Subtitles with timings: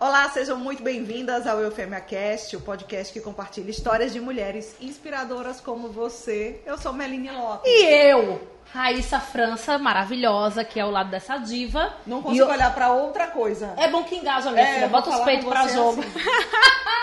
[0.00, 5.60] Olá, sejam muito bem-vindas ao Eufêmia Cast, o podcast que compartilha histórias de mulheres inspiradoras
[5.60, 6.60] como você.
[6.64, 7.70] Eu sou Meline Lopes.
[7.70, 8.40] E eu,
[8.72, 11.92] Raíssa França, maravilhosa, que é ao lado dessa diva.
[12.06, 13.74] Não consigo eu- olhar pra outra coisa.
[13.76, 14.88] É bom que engaja, minha É, filha.
[14.88, 16.00] vou Bota os peitos pra jogo.
[16.00, 16.10] assim.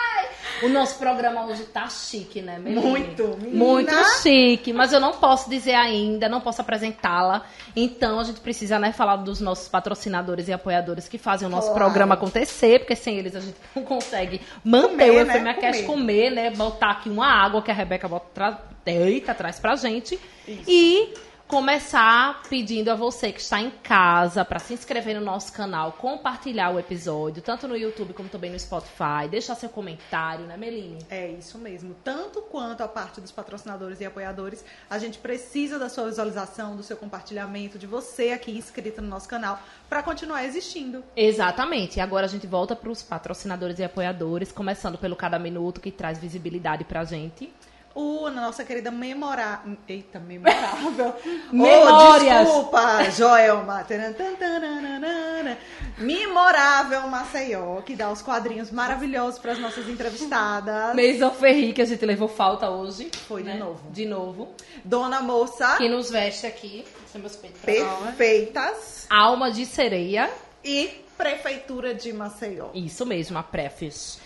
[0.64, 2.82] o nosso programa hoje tá chique, né, Meline?
[2.86, 3.66] Muito, menina.
[3.66, 4.74] Muito chique.
[4.74, 7.46] Mas eu não posso dizer ainda, não posso apresentá-la.
[7.76, 11.68] Então a gente precisa, né, falar dos nossos patrocinadores e apoiadores que fazem o nosso
[11.72, 11.84] Claro.
[11.86, 15.34] programa acontecer, porque sem eles a gente não consegue manter Comer, o né?
[15.34, 15.86] Eufemia Cast Comer.
[15.86, 16.50] comer, né?
[16.52, 18.62] Botar aqui uma água que a Rebeca bota tra...
[18.86, 20.18] Eita, traz pra gente.
[20.48, 20.64] Isso.
[20.66, 21.14] E
[21.48, 26.72] começar pedindo a você que está em casa para se inscrever no nosso canal, compartilhar
[26.72, 31.00] o episódio, tanto no YouTube como também no Spotify, deixar seu comentário, né, Meline?
[31.10, 31.96] É isso mesmo.
[32.04, 36.84] Tanto quanto a parte dos patrocinadores e apoiadores, a gente precisa da sua visualização, do
[36.84, 41.02] seu compartilhamento, de você aqui inscrita no nosso canal, para continuar existindo.
[41.16, 41.98] Exatamente.
[41.98, 45.92] E agora a gente volta para os patrocinadores e apoiadores, começando pelo Cada Minuto, que
[45.92, 47.54] traz visibilidade pra gente.
[48.00, 49.76] O, na nossa querida memorável.
[49.90, 51.16] Eita, memorável.
[51.52, 52.48] Memórias.
[52.48, 53.88] Oh, desculpa, Joelma.
[55.98, 60.94] Memorável Maceió, que dá os quadrinhos maravilhosos para as nossas entrevistadas.
[60.94, 63.10] Maison Ferri, que a gente levou falta hoje.
[63.28, 63.56] Foi de né?
[63.56, 63.90] novo.
[63.90, 64.54] De novo.
[64.86, 66.86] Dona Moça, Que nos veste aqui.
[67.16, 67.98] Lá.
[68.12, 69.08] perfeitas.
[69.10, 70.30] Alma de sereia.
[70.64, 72.70] E Prefeitura de Maceió.
[72.76, 74.20] Isso mesmo, a Prefis.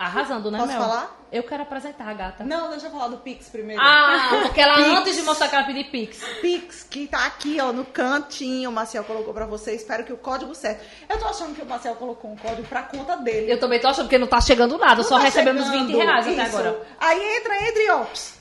[0.00, 0.80] Arrasando, né, Posso Mel?
[0.80, 1.20] falar?
[1.30, 2.42] Eu quero apresentar a gata.
[2.42, 3.82] Não, deixa eu falar do Pix primeiro.
[3.84, 4.88] Ah, porque ela Pix.
[4.88, 6.24] antes de mostrar que ela pedir Pix.
[6.40, 8.70] Pix, que tá aqui, ó, no cantinho.
[8.70, 9.74] O Marcel colocou pra você.
[9.74, 10.82] Espero que o código certo.
[11.06, 13.52] Eu tô achando que o Marcel colocou um código pra conta dele.
[13.52, 15.86] Eu também tô achando que não tá chegando nada, Não só tá recebemos chegando.
[15.88, 16.56] 20 reais até Isso.
[16.56, 16.82] agora.
[16.98, 17.82] Aí entra, entra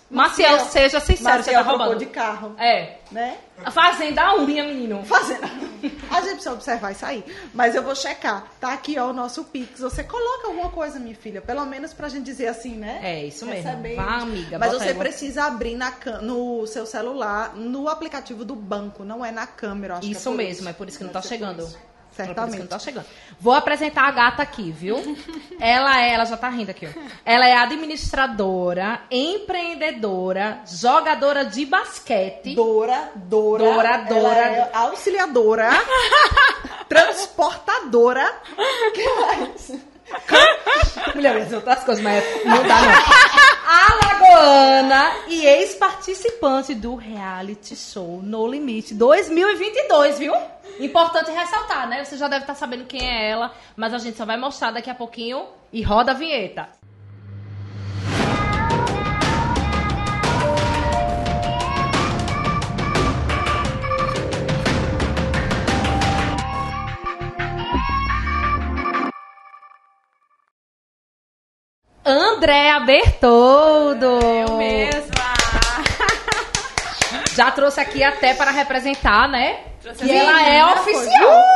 [0.09, 1.99] pss, Maciel, seja sincero, você Maciel tá trocou roubando.
[1.99, 2.97] de carro, É.
[3.11, 3.37] né?
[3.71, 5.03] Fazendo a unha, menino.
[5.05, 5.43] Fazendo.
[6.09, 7.23] A gente precisa observar isso aí.
[7.53, 8.45] Mas eu vou checar.
[8.59, 9.79] Tá aqui, ó, o nosso Pix.
[9.81, 11.41] Você coloca alguma coisa, minha filha.
[11.41, 12.99] Pelo menos pra gente dizer assim, né?
[13.03, 13.63] É, isso mesmo.
[13.63, 13.95] Recebendo.
[13.97, 14.57] Vá, amiga.
[14.59, 19.31] Mas você aí precisa abrir na no seu celular, no aplicativo do banco, não é
[19.31, 19.99] na câmera.
[19.99, 21.69] que Isso é mesmo, é por isso que não tá ser por chegando.
[22.25, 22.67] Certamente.
[22.67, 23.05] tá chegando.
[23.39, 24.97] Vou apresentar a gata aqui, viu?
[25.59, 26.89] ela é, ela já tá rindo aqui, ó.
[27.25, 32.55] Ela é administradora, empreendedora, jogadora de basquete.
[32.55, 33.63] Dora, Dora.
[33.63, 34.39] Dora, Dora.
[34.39, 35.69] é auxiliadora,
[36.87, 38.25] transportadora.
[38.93, 39.88] que mais?
[41.15, 43.49] Mulher, eu outras coisas, mas não dá não.
[43.69, 50.33] Alagoana e ex-participante do reality show No Limite 2022, viu?
[50.79, 52.03] Importante ressaltar, né?
[52.03, 54.89] Você já deve estar sabendo quem é ela, mas a gente só vai mostrar daqui
[54.89, 56.69] a pouquinho e roda a vinheta.
[72.09, 74.19] Andréa Bertoldo!
[74.25, 75.09] Eu mesma.
[77.35, 79.59] Já trouxe aqui até para representar, né?
[79.81, 81.05] Trouxe que ela é oficial.
[81.05, 81.13] foi.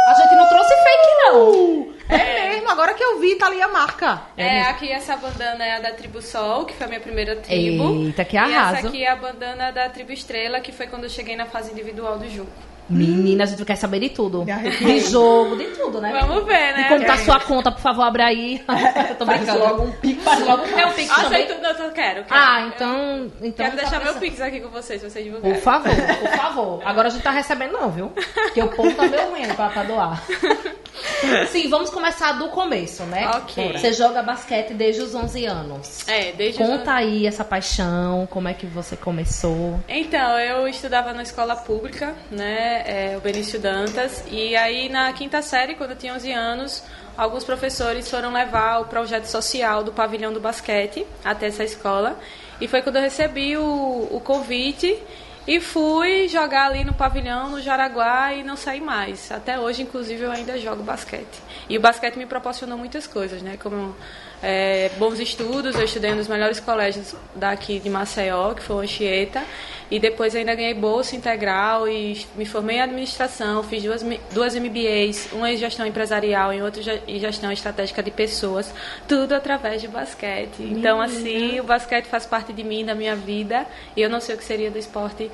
[0.07, 1.93] A gente não trouxe fake, não.
[2.09, 4.21] É, mesmo, agora que eu vi, tá ali a marca.
[4.37, 4.69] É, mesmo.
[4.69, 8.05] aqui essa bandana é a da Tribo Sol, que foi a minha primeira tribo.
[8.05, 8.77] Eita, que E arraso.
[8.77, 11.71] essa aqui é a bandana da Tribo Estrela, que foi quando eu cheguei na fase
[11.71, 12.49] individual do jogo.
[12.89, 14.43] Menina, a gente quer saber de tudo.
[14.45, 16.11] De jogo, de tudo, né?
[16.27, 16.81] Vamos ver, né?
[16.81, 17.17] E como tá É.
[17.17, 18.61] sua conta, por favor, abre aí.
[19.09, 19.59] Eu tô Faz brincando.
[19.59, 20.23] logo um pix.
[20.23, 21.47] Faz logo é um pix Ah, também.
[21.47, 22.25] sei tudo, eu quero, quero.
[22.29, 23.31] Ah, então...
[23.41, 25.55] então Quero tá deixar meu pensando- pix aqui com vocês, se vocês divulgarem.
[25.55, 26.81] Por favor, por favor.
[26.85, 28.09] Agora a gente tá recebendo não, viu?
[28.09, 30.23] Porque o povo tá meio ruim pra, pra doar.
[31.49, 33.27] Sim, vamos começar do começo, né?
[33.35, 33.73] Ok.
[33.73, 36.07] Você joga basquete desde os 11 anos.
[36.07, 39.79] É, desde os Conta aí essa paixão, como é que você começou.
[39.87, 45.41] Então, eu estudava na escola pública, né, é, o Benício Dantas, e aí na quinta
[45.41, 46.83] série, quando eu tinha 11 anos,
[47.17, 52.19] alguns professores foram levar o projeto social do pavilhão do basquete até essa escola,
[52.61, 55.01] e foi quando eu recebi o, o convite
[55.47, 59.31] e fui jogar ali no pavilhão, no Jaraguá, e não saí mais.
[59.31, 61.41] Até hoje, inclusive, eu ainda jogo basquete.
[61.69, 63.95] E o basquete me proporcionou muitas coisas, né, como
[64.43, 68.75] é, bons estudos, eu estudei em um dos melhores colégios daqui de Maceió, que foi
[68.75, 69.41] o Anchieta,
[69.89, 74.03] e depois ainda ganhei bolsa integral e me formei em administração, fiz duas,
[74.33, 78.73] duas MBAs, uma em gestão empresarial e outra em gestão estratégica de pessoas,
[79.07, 80.59] tudo através de basquete.
[80.59, 84.35] Então, assim, o basquete faz parte de mim, da minha vida, e eu não sei
[84.35, 85.31] o que seria do esporte.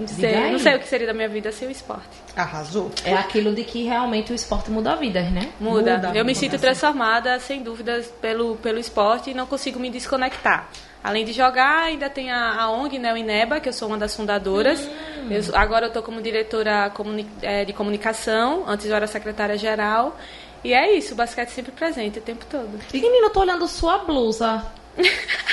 [0.00, 0.52] Não sei, aí.
[0.52, 2.08] não sei o que seria da minha vida sem o esporte.
[2.34, 2.90] Arrasou.
[3.04, 5.50] É aquilo de que realmente o esporte muda vidas, né?
[5.60, 5.96] Muda.
[5.96, 6.58] Muda, eu me sinto né?
[6.58, 10.68] transformada, sem dúvidas, pelo, pelo esporte e não consigo me desconectar.
[11.02, 13.96] Além de jogar, ainda tem a, a ONG, né, o INEBA, que eu sou uma
[13.96, 14.80] das fundadoras.
[14.82, 15.28] Hum.
[15.30, 20.16] Eu- agora eu estou como diretora comuni- eh, de comunicação, antes eu era secretária-geral.
[20.62, 22.68] E é isso, o basquete sempre presente o tempo todo.
[22.92, 24.62] Menina, eu tô olhando sua blusa.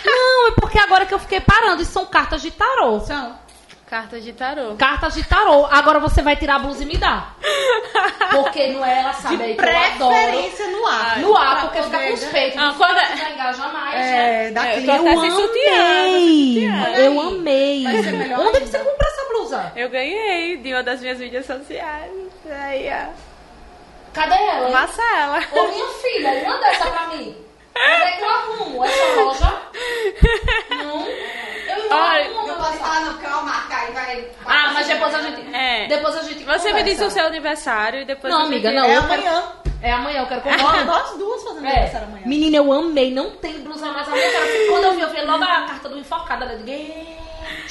[0.06, 3.00] Não, é porque agora que eu fiquei parando, isso são cartas de tarô.
[3.02, 3.36] São.
[3.89, 4.75] Cartas de tarô.
[4.78, 5.66] Cartas de tarô.
[5.72, 7.38] Agora você vai tirar a blusa e me dar.
[8.31, 10.13] Porque não é, ela sabe aí que eu adoro.
[10.13, 11.19] Preferência no ar.
[11.19, 12.60] No ar, porque fica com os peitos.
[12.60, 14.48] Ah, não quando é- já engaja mais, né?
[14.48, 15.31] É, da É, eu sem Amei!
[15.31, 16.98] sutiã.
[16.98, 17.84] Eu amei.
[17.86, 18.16] Vai Onde que
[18.57, 18.66] ainda.
[18.66, 19.72] você comprou essa blusa?
[19.75, 22.12] Eu ganhei de uma das minhas mídias sociais.
[22.45, 23.10] Aí, ó.
[24.13, 24.68] Cadê ela?
[24.68, 24.74] hein?
[24.74, 25.40] Marcela.
[25.54, 27.38] Ô, minha filha, manda essa pra mim.
[27.74, 29.62] Onde é que eu arrumo essa loja?
[30.83, 31.07] Não.
[31.07, 32.47] Eu não Olha, arrumo.
[32.69, 34.28] Não pode falar não, é marca aí vai...
[34.46, 35.56] Ah, mas depois a gente...
[35.56, 35.88] É.
[35.88, 37.06] Depois a gente Você me conversa.
[37.06, 38.86] o seu aniversário e depois Não, amiga, não.
[38.86, 39.44] É amanhã.
[39.81, 40.86] É amanhã, eu quero Nós, comprar.
[40.86, 41.69] nós duas fazendo É.
[41.72, 42.24] aniversário amanhã.
[42.25, 43.12] Menina, eu amei.
[43.14, 44.46] Não tem blusa mais a minha cara.
[44.69, 46.46] Quando eu vi, eu vi logo a carta do enforcado.
[46.46, 47.18] Eu digo,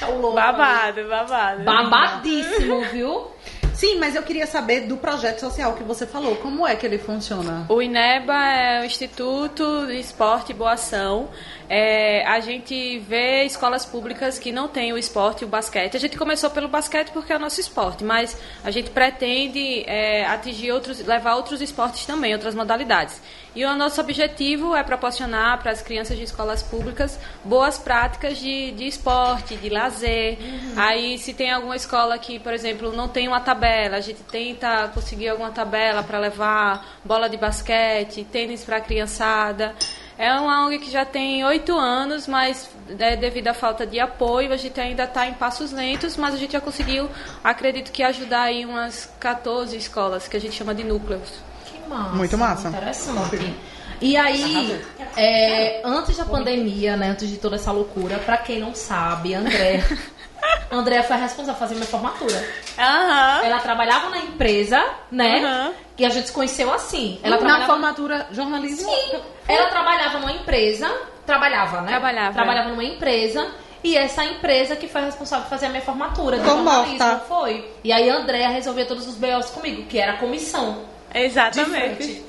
[0.08, 0.36] o louco.
[0.36, 1.64] Babado, babado.
[1.64, 3.30] Babadíssimo, viu?
[3.76, 6.34] Sim, mas eu queria saber do projeto social que você falou.
[6.36, 7.66] Como é que ele funciona?
[7.68, 11.28] O INEBA é o Instituto de Esporte e Boa Ação.
[11.68, 15.94] É, a gente vê escolas públicas que não têm o esporte e o basquete.
[15.94, 18.34] A gente começou pelo basquete porque é o nosso esporte, mas
[18.64, 23.20] a gente pretende é, atingir outros, levar outros esportes também, outras modalidades.
[23.56, 28.70] E o nosso objetivo é proporcionar para as crianças de escolas públicas boas práticas de,
[28.72, 30.36] de esporte, de lazer.
[30.76, 34.88] Aí, se tem alguma escola que, por exemplo, não tem uma tabela, a gente tenta
[34.88, 39.74] conseguir alguma tabela para levar bola de basquete, tênis para a criançada.
[40.18, 44.52] É uma ONG que já tem oito anos, mas é, devido à falta de apoio,
[44.52, 47.08] a gente ainda está em passos lentos, mas a gente já conseguiu,
[47.42, 51.55] acredito que ajudar aí umas 14 escolas, que a gente chama de núcleos.
[51.88, 52.14] Massa.
[52.14, 52.68] Muito massa.
[52.68, 53.54] Interessante.
[54.00, 54.84] E aí,
[55.16, 59.82] é, antes da pandemia, né, antes de toda essa loucura, pra quem não sabe, André...
[60.70, 62.48] André foi a responsável por fazer minha formatura.
[62.78, 63.40] Aham.
[63.44, 65.40] Ela trabalhava na empresa, né?
[65.40, 65.72] Aham.
[65.98, 67.18] E a gente se conheceu assim.
[67.22, 67.72] Ela Na trabalhava...
[67.72, 68.88] formatura, jornalismo...
[68.90, 69.18] Sim.
[69.48, 70.92] Ela trabalhava numa empresa.
[71.24, 71.88] Trabalhava, né?
[71.88, 72.34] Trabalhava.
[72.34, 73.48] Trabalhava numa empresa.
[73.82, 76.98] E essa empresa que foi responsável por fazer a minha formatura de Tô jornalismo.
[76.98, 77.18] morta.
[77.28, 77.70] Foi.
[77.82, 80.78] E aí a Andréa resolvia todos os BOs comigo, que era a comissão.
[81.24, 81.96] Exatamente.
[81.96, 82.24] frente.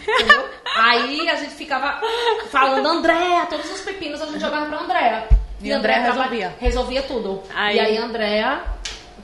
[0.77, 1.99] Aí a gente ficava
[2.49, 5.27] falando, Andréa, todos os pepinos a gente jogava pra Andréa.
[5.61, 6.55] E a Andréa resolvia.
[6.59, 7.41] Resolvia tudo.
[7.55, 8.61] Aí- E aí Andréa.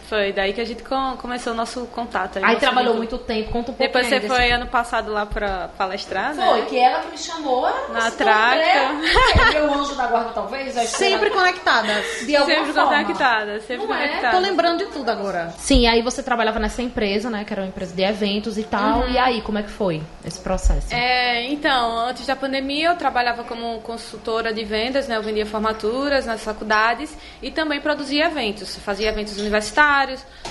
[0.07, 2.37] Foi daí que a gente com- começou o nosso contato.
[2.37, 3.51] Aí nosso trabalhou muito tempo.
[3.51, 6.45] Conta um pouco Depois você foi ano passado lá pra palestrar, né?
[6.45, 7.63] Foi, que ela que me chamou.
[7.89, 8.87] Na citou Trágica.
[8.89, 10.73] Andréa, Meu anjo da guarda, talvez.
[10.89, 12.03] Sempre conectadas.
[12.25, 12.89] de alguma Sempre forma.
[12.91, 14.07] conectada, sempre Não é?
[14.07, 14.35] conectada.
[14.37, 15.53] Tô lembrando de tudo agora.
[15.57, 17.43] Sim, aí você trabalhava nessa empresa, né?
[17.43, 19.07] Que era uma empresa de eventos e tal.
[19.09, 20.93] E aí, como é que foi esse processo?
[20.93, 25.15] É, então, antes da pandemia eu trabalhava como consultora de vendas, né?
[25.17, 28.75] Eu vendia formaturas nas faculdades e também produzia eventos.
[28.77, 29.93] Fazia eventos universitários,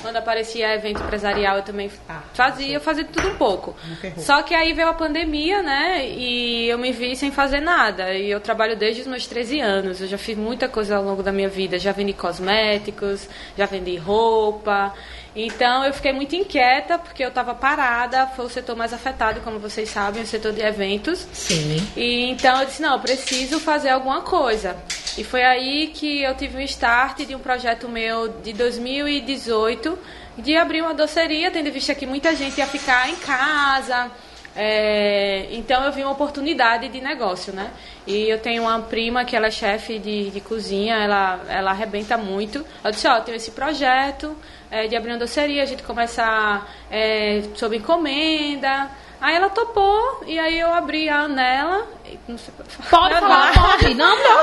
[0.01, 1.91] quando aparecia evento empresarial eu também
[2.35, 3.75] fazia, eu fazia tudo um pouco.
[4.19, 6.07] Só que aí veio a pandemia, né?
[6.07, 8.13] E eu me vi sem fazer nada.
[8.13, 10.01] E eu trabalho desde os meus 13 anos.
[10.01, 11.79] Eu já fiz muita coisa ao longo da minha vida.
[11.79, 14.93] Já vendi cosméticos, já vendi roupa.
[15.35, 18.27] Então eu fiquei muito inquieta porque eu estava parada.
[18.29, 21.27] Foi o setor mais afetado, como vocês sabem, o setor de eventos.
[21.33, 21.87] Sim.
[21.97, 24.77] E então eu disse, não, eu preciso fazer alguma coisa.
[25.19, 29.99] E foi aí que eu tive um start de um projeto meu de 2018
[30.39, 34.11] de abrir uma doceria, tendo visto que muita gente ia ficar em casa.
[34.55, 37.71] É, então eu vi uma oportunidade de negócio, né?
[38.07, 42.17] E eu tenho uma prima que ela é chefe de, de cozinha, ela, ela arrebenta
[42.19, 42.65] muito.
[42.85, 44.37] Eu disse, ó, eu tenho esse projeto
[44.71, 48.91] é, de abrir uma doceria, a gente começar é, sob encomenda.
[49.21, 51.87] Aí ela topou e aí eu abri a Anela.
[52.29, 52.53] Não sei,
[52.91, 53.95] Pode falar, pode.
[53.95, 54.43] Não, não.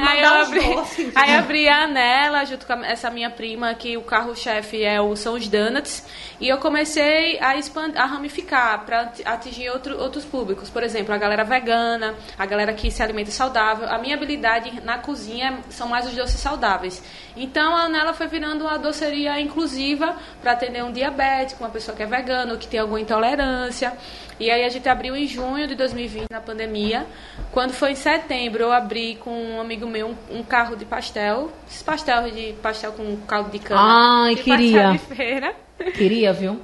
[0.08, 4.82] Aí eu abri, aí abri a Anela junto com essa minha prima, que o carro-chefe
[4.82, 6.04] é o, são os donuts.
[6.40, 10.70] E eu comecei a, expand, a ramificar para atingir outro, outros públicos.
[10.70, 13.88] Por exemplo, a galera vegana, a galera que se alimenta saudável.
[13.88, 17.02] A minha habilidade na cozinha são mais os doces saudáveis.
[17.36, 22.02] Então a Anela foi virando uma doceria inclusiva para atender um diabético, uma pessoa que
[22.02, 23.92] é vegano, que tem alguma intolerância.
[24.40, 27.06] E aí a gente abriu em junho de 2020, na pandemia.
[27.52, 31.52] Quando foi em setembro, eu abri com um amigo meu um, um carro de pastel.
[31.68, 34.24] Esses pastel de pastel com caldo de cana.
[34.24, 34.92] Ai, de queria.
[34.92, 35.54] de feira.
[35.94, 36.58] Queria, viu?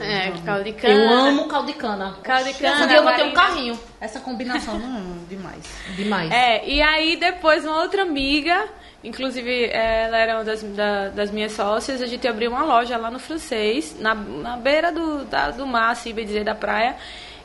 [0.00, 0.94] É, caldo de cana.
[0.94, 2.16] Eu amo caldo de cana.
[2.22, 2.84] Caldo de cana.
[2.84, 3.42] Um dia eu vou ter um marina.
[3.42, 3.80] carrinho.
[4.00, 5.64] Essa combinação, não, demais.
[5.96, 6.30] Demais.
[6.30, 8.68] É, e aí depois uma outra amiga,
[9.02, 13.10] inclusive ela era uma das, da- das minhas sócias, a gente abriu uma loja lá
[13.10, 16.96] no francês, na, na beira do, da- do mar, assim, bem dizer, da praia,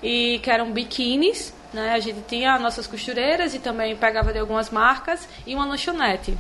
[0.02, 1.92] e que eram biquínis, né?
[1.94, 6.38] A gente tinha nossas costureiras e também pegava de algumas marcas e uma lanchonete.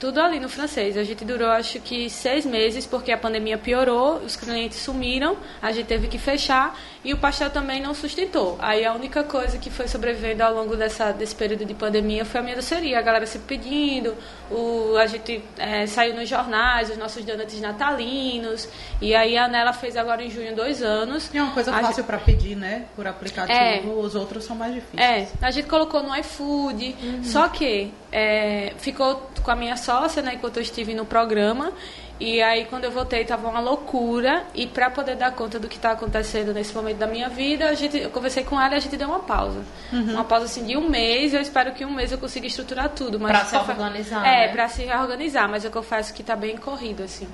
[0.00, 0.96] Tudo ali no francês.
[0.96, 5.70] A gente durou acho que seis meses porque a pandemia piorou, os clientes sumiram, a
[5.72, 8.56] gente teve que fechar e o pastel também não sustentou.
[8.60, 12.40] Aí a única coisa que foi sobrevivendo ao longo dessa, desse período de pandemia foi
[12.40, 12.98] a minha doceria.
[12.98, 14.16] A galera se pedindo,
[14.50, 18.68] o, a gente é, saiu nos jornais, os nossos donuts natalinos.
[19.02, 21.30] E aí a Nela fez agora em junho dois anos.
[21.32, 22.86] E é uma coisa A fácil para pedir, né?
[22.96, 23.82] Por aplicativo, É.
[23.84, 25.00] os outros são mais difíceis.
[25.00, 30.32] É, a gente colocou no iFood, só que é, ficou com a minha sócia, né,
[30.34, 31.72] enquanto eu estive no programa.
[32.18, 34.44] E aí, quando eu voltei, tava uma loucura.
[34.54, 37.74] E para poder dar conta do que tá acontecendo nesse momento da minha vida, a
[37.74, 39.62] gente, eu conversei com ela e a gente deu uma pausa.
[39.90, 41.32] Uma pausa, assim, de um mês.
[41.32, 43.18] Eu espero que um mês eu consiga estruturar tudo.
[43.18, 44.48] Mas Pra se organizar, É, né?
[44.48, 45.48] pra se reorganizar.
[45.48, 47.26] Mas eu confesso que tá bem corrido, assim.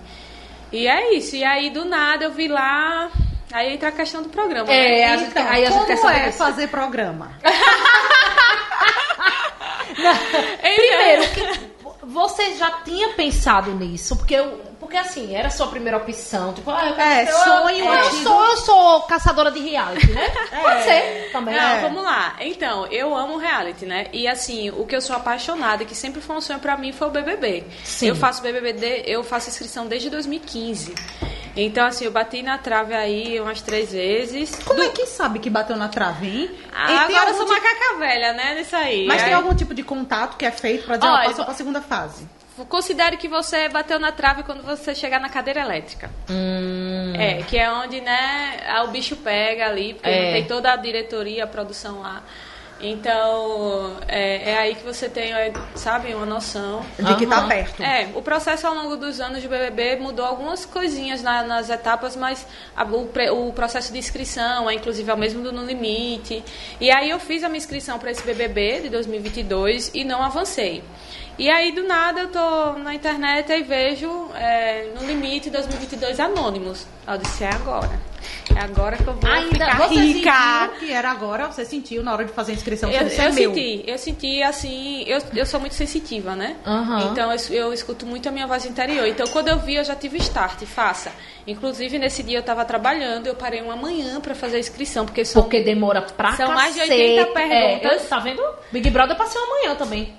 [0.71, 1.35] E é isso.
[1.35, 3.11] E aí, do nada, eu vi lá...
[3.53, 5.01] Aí entra a questão do programa, né?
[5.01, 6.39] É, gente, Então, aí a gente como quer saber é isso.
[6.39, 7.33] fazer programa?
[9.95, 11.77] Primeiro, que
[12.07, 14.17] você já tinha pensado nisso?
[14.17, 16.53] Porque eu, porque assim, era a sua primeira opção.
[16.53, 18.23] Tipo, ah, eu quero É, ser- eu- sonho eu, antigo.
[18.23, 20.29] sou, eu sou caçadora de reality, né?
[20.63, 21.55] Pode ser também.
[21.55, 21.81] Não, É.
[21.81, 22.37] vamos lá.
[22.41, 24.07] Então, eu amo reality, né?
[24.13, 27.09] E assim, o que eu sou apaixonada, que sempre foi um sonho pra mim, foi
[27.09, 27.65] o BBB.
[27.85, 28.09] Sim.
[28.09, 30.95] Eu faço BBB, de- eu faço inscrição desde 2015.
[31.57, 34.55] Então, assim, eu bati na trave aí umas três vezes.
[34.65, 36.51] Como é que sabe que bateu na trave, hein?
[36.75, 38.55] Ah, E agora eu sou tipo- macaca velha, né?
[38.57, 39.07] Nisso aí.
[39.07, 41.45] Mas Aí- tem algum tipo de contato que é feito pra dizer, Olha, ó, passou
[41.47, 42.29] pra segunda fase?
[42.71, 46.11] Considere que você bateu na trave quando você chegar na cadeira elétrica.
[46.31, 50.33] Hum, É, que é onde, né, o bicho pega ali, porque É.
[50.33, 52.23] tem toda a diretoria, a produção lá.
[52.81, 56.85] Então, é, é aí que você tem, é, sabe, uma noção.
[56.99, 57.49] De que tá Aham.
[57.49, 57.83] perto.
[57.83, 62.17] É, o processo ao longo dos anos de BBB mudou algumas coisinhas na- nas etapas,
[62.17, 65.65] mas a- o, pre- o processo de inscrição é inclusive é o mesmo do No
[65.65, 66.45] Limite.
[66.81, 70.83] E aí eu fiz a minha inscrição para esse BBB de 2022 e não avancei.
[71.39, 76.87] E aí, do nada, eu tô na internet e vejo é, No Limite 2022 Anônimos.
[77.07, 77.91] Eu disse, é agora.
[78.57, 80.33] É agora que eu vou Ainda- ficar Você rica.
[80.33, 81.47] sentiu que era agora?
[81.49, 82.91] Você sentiu na hora de fazer a inscrição?
[82.91, 83.53] Eu, é eu meu.
[83.55, 86.57] senti, eu senti assim, eu, eu sou muito sensitiva, né?
[86.65, 87.11] Aham.
[87.13, 89.07] Então eu, eu escuto muito a minha voz interior.
[89.07, 91.13] Então quando eu vi, eu já tive start, faça.
[91.47, 95.23] Inclusive nesse dia eu estava trabalhando, eu parei uma manhã para fazer a inscrição, porque
[95.23, 96.99] são Porque demora pra São mais de cacete.
[97.21, 98.03] 80 É, perguntas.
[98.05, 98.43] eu- tá vendo?
[98.73, 100.15] Big Brother eu passei uma manhã também.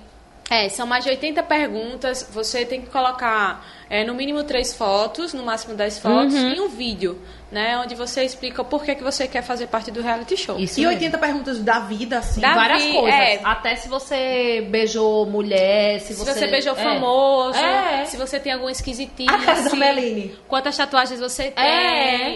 [0.50, 2.26] É, são mais de 80 perguntas.
[2.32, 6.52] Você tem que colocar é, no mínimo três fotos, no máximo 10 fotos, Uhum.
[6.54, 7.18] e um vídeo,
[7.52, 7.78] né?
[7.78, 10.58] Onde você explica o porquê que você quer fazer parte do reality show.
[10.58, 10.94] Isso E mesmo.
[10.94, 12.40] 80 perguntas da vida, assim.
[12.40, 13.18] Da Várias vi- coisas.
[13.20, 13.40] é.
[13.44, 16.32] Até se você beijou mulher, se Se você...
[16.32, 16.82] você, beijou é.
[16.82, 18.04] famoso, É.
[18.06, 19.28] se você tem algum esquisitinho.
[19.34, 20.34] A casa da assim, Meline.
[20.48, 21.64] Quantas tatuagens você tem.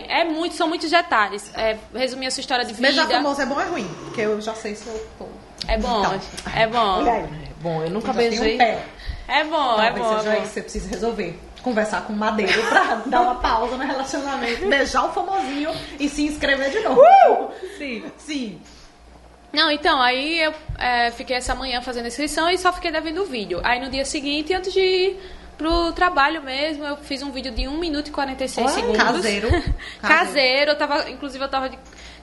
[0.08, 1.50] É, muito, são muitos detalhes.
[1.54, 2.86] É, resumir a sua história de vida.
[2.88, 3.88] Beijar famoso é bom ou é ruim?
[4.04, 5.26] Porque eu já sei se eu tô.
[5.68, 6.20] É bom, Então,
[6.56, 6.78] é bom.
[6.78, 7.24] Olha aí.
[7.62, 8.54] Bom, eu nunca tem beijei.
[8.54, 8.84] um pé.
[9.28, 10.18] É bom, é bom.
[10.18, 10.44] seja é bom.
[10.44, 11.38] você precisa resolver.
[11.62, 16.24] Conversar com o Madeiro pra dar uma pausa no relacionamento, beijar o famosinho e se
[16.24, 17.00] inscrever de novo.
[17.78, 18.04] Sim.
[18.18, 18.60] Sim.
[19.52, 23.22] Não, então, aí eu é, fiquei essa manhã fazendo a inscrição e só fiquei devendo
[23.22, 23.60] o vídeo.
[23.62, 25.20] Aí no dia seguinte, antes de ir
[25.56, 29.02] pro trabalho mesmo, eu fiz um vídeo de 1 minuto e 46 Olha, segundos.
[29.02, 29.48] caseiro.
[30.02, 30.70] Caseiro.
[30.72, 31.78] Eu tava, inclusive eu tava de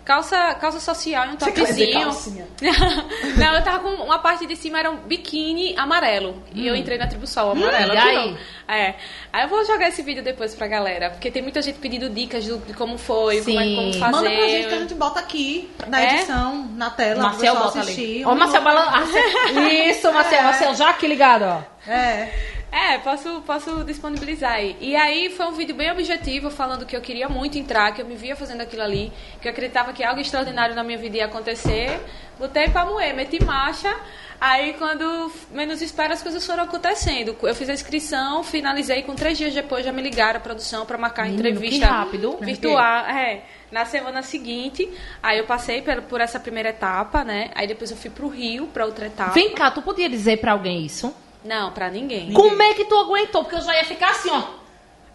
[0.09, 2.47] calça, calça social e um topzinho.
[3.37, 6.41] Não, eu tava com uma parte de cima era um biquíni amarelo.
[6.51, 7.93] E eu entrei na tribo sol amarelo.
[7.93, 8.37] e aqui, aí?
[8.67, 8.95] É.
[9.31, 11.11] Aí eu vou jogar esse vídeo depois pra galera.
[11.11, 13.99] Porque tem muita gente pedindo dicas do- de como foi, como, é, como Sim.
[13.99, 14.11] fazer.
[14.11, 16.15] Manda pra gente que a gente bota aqui na É?
[16.15, 17.21] edição, na tela.
[17.21, 18.01] Marcel bota assistir.
[18.01, 18.25] ali.
[18.25, 19.03] Ó, Marcel Balan...
[19.89, 21.91] Isso, Marcel, Marcel, já aqui ligado, ó.
[21.91, 22.33] É.
[22.71, 24.77] É, posso, posso disponibilizar aí.
[24.79, 28.05] E aí foi um vídeo bem objetivo, falando que eu queria muito entrar, que eu
[28.05, 29.11] me via fazendo aquilo ali,
[29.41, 31.99] que eu acreditava que algo extraordinário na minha vida ia acontecer.
[32.37, 33.93] Botei pra moer, meti marcha.
[34.39, 37.35] Aí quando menos espera as coisas foram acontecendo.
[37.41, 40.97] Eu fiz a inscrição, finalizei com três dias depois já me ligaram a produção pra
[40.97, 42.37] marcar a Menino, entrevista rápido.
[42.39, 43.05] virtual.
[43.05, 44.89] É, na semana seguinte,
[45.21, 47.51] aí eu passei por, por essa primeira etapa, né?
[47.53, 49.31] Aí depois eu fui pro Rio pra outra etapa.
[49.31, 51.13] Vem cá, tu podia dizer pra alguém isso?
[51.43, 52.31] Não, pra ninguém.
[52.33, 53.43] Como é que tu aguentou?
[53.43, 54.59] Porque eu já ia ficar assim, ó.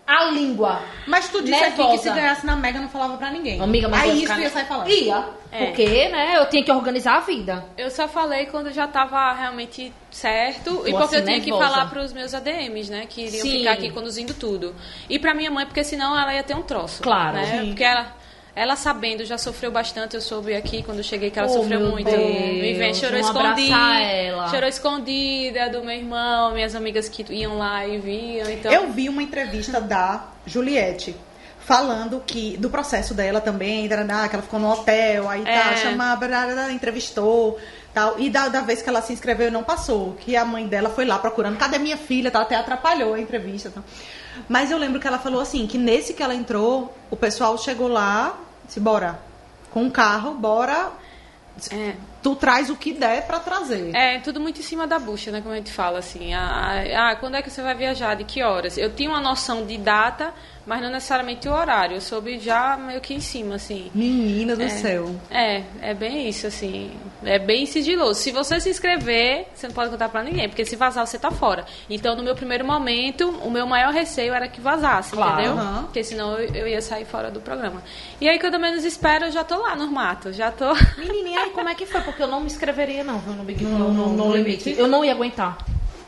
[0.07, 0.83] A língua.
[1.07, 2.03] Mas tu disse aqui que Nervosa.
[2.03, 3.59] se ganhasse na Mega não falava pra ninguém.
[3.59, 4.89] Amiga, mas Aí isso ficar- ia sair falando.
[4.91, 5.25] Ia.
[5.51, 5.65] É.
[5.65, 7.65] Porque, né, eu tinha que organizar a vida.
[7.79, 11.71] Eu só falei quando já tava realmente certo e porque eu assim, tinha que nervosa.
[11.71, 13.07] falar pros meus ADMs, né?
[13.09, 13.59] Que iriam Sim.
[13.61, 14.75] ficar aqui conduzindo tudo.
[15.09, 17.03] E pra minha mãe, porque senão ela ia ter um troço.
[17.03, 17.37] Claro.
[17.39, 17.65] Né?
[17.69, 18.15] Porque ela,
[18.57, 20.15] ela sabendo, já sofreu bastante.
[20.15, 22.09] Eu soube aqui quando cheguei que ela Oh, sofreu muito.
[22.11, 23.77] Deus, Me vem, chorou escondida.
[24.01, 24.49] ela.
[24.49, 28.49] Chorou escondida do meu irmão, minhas amigas que iam lá e viam.
[28.51, 31.17] Então, Eu vi uma entrevista da Juliette
[31.59, 35.77] falando que do processo dela também, que ela ficou no hotel, aí tá, É.
[35.79, 37.59] chama, barará, entrevistou,
[37.95, 40.67] tal, e da, da vez que ela se inscreveu e não passou, que a mãe
[40.67, 43.83] dela foi lá procurando, cadê minha filha, tal, até atrapalhou a entrevista, tal.
[44.47, 47.89] Mas eu lembro que ela falou assim, que nesse que ela entrou, o pessoal chegou
[47.89, 49.19] lá, disse, bora,
[49.71, 50.93] com o carro, bora,
[51.71, 51.95] É.
[52.25, 53.95] tu traz o que der pra trazer.
[53.95, 55.43] É, tudo muito em cima da bucha, né?
[55.43, 56.33] Como a gente fala, assim.
[56.33, 58.15] Ah, ah, quando é que você vai viajar?
[58.17, 58.79] De que horas?
[58.79, 60.33] Eu tinha uma noção de data,
[60.67, 61.97] mas não necessariamente o horário.
[61.99, 63.91] Eu soube já meio que em cima, assim.
[63.95, 65.15] Menina do céu.
[65.31, 66.93] É, é bem isso, assim.
[67.23, 68.19] É bem sigiloso.
[68.19, 71.31] Se você se inscrever, você não pode contar pra ninguém, porque se vazar, você tá
[71.31, 71.67] fora.
[71.91, 75.33] Então, no meu primeiro momento, o meu maior receio era que vazasse, Claro.
[75.35, 75.53] entendeu?
[75.59, 75.83] Aham.
[75.85, 77.83] Porque senão eu, eu ia sair fora do programa.
[78.19, 80.33] E aí, quando eu menos espero, eu já tô lá no mato.
[80.33, 80.73] Já tô.
[80.97, 82.14] Menininha, aí como é que foi?
[82.15, 84.75] Porque eu não me inscreveria, não, viu, no Big no, no, no limite.
[84.79, 85.59] Eu não ia aguentar.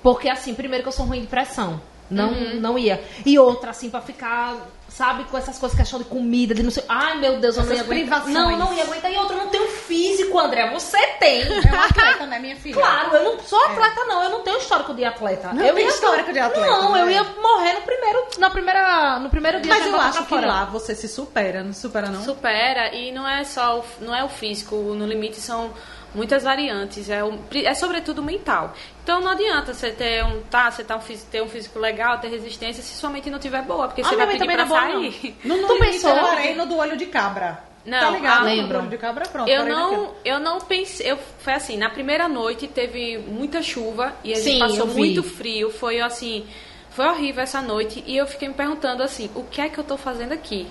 [0.03, 1.81] Porque, assim, primeiro que eu sou ruim de pressão.
[2.09, 3.03] Não, não ia.
[3.25, 4.55] E outra, assim, pra ficar,
[4.89, 6.85] sabe, com essas coisas, questão de comida, de não sei.
[6.89, 8.23] Ai, meu Deus, eu não ia Essas aguentar.
[8.23, 8.33] privações.
[8.33, 9.13] Não, não ia aguentar.
[9.13, 10.71] E outra, eu não tenho físico, André.
[10.73, 11.43] Você tem.
[11.43, 12.77] É um atleta, né, minha filha?
[12.77, 14.23] Claro, eu não sou atleta, não.
[14.23, 15.53] Eu não tenho histórico de atleta.
[15.53, 17.13] Não eu tem ia- histórico de atleta, Não, eu né?
[17.15, 19.75] ia morrer no primeiro, na primeira, no primeiro dia.
[19.75, 20.47] Mas eu acho que fora.
[20.47, 22.23] lá você se supera, não supera não?
[22.23, 25.73] Supera e não é só o, não é o físico, no limite são
[26.17, 27.21] muitas variantes, é,
[27.65, 28.75] é sobretudo mental.
[29.05, 32.19] Então não adianta você ter um, tá, você tá um, físico- ter um físico legal,
[32.19, 34.67] ter resistência, se sua mente não tiver boa, porque Ah, você vai pedir pra também
[34.67, 35.37] não é sair.
[35.45, 36.57] No, no Tu limite, pensou?
[36.57, 37.65] No do olho de cabra.
[37.85, 38.37] Não, tá ligado?
[38.39, 38.73] ah, no lembro.
[38.73, 39.49] do olho de cabra, pronto.
[39.49, 44.33] Eu não, eu não pensei, eu, foi assim, na primeira noite teve muita chuva e
[44.33, 46.45] a gente Sim, passou muito frio, foi assim,
[46.91, 49.85] foi horrível essa noite e eu fiquei me perguntando assim, o que é que eu
[49.85, 50.67] tô fazendo aqui?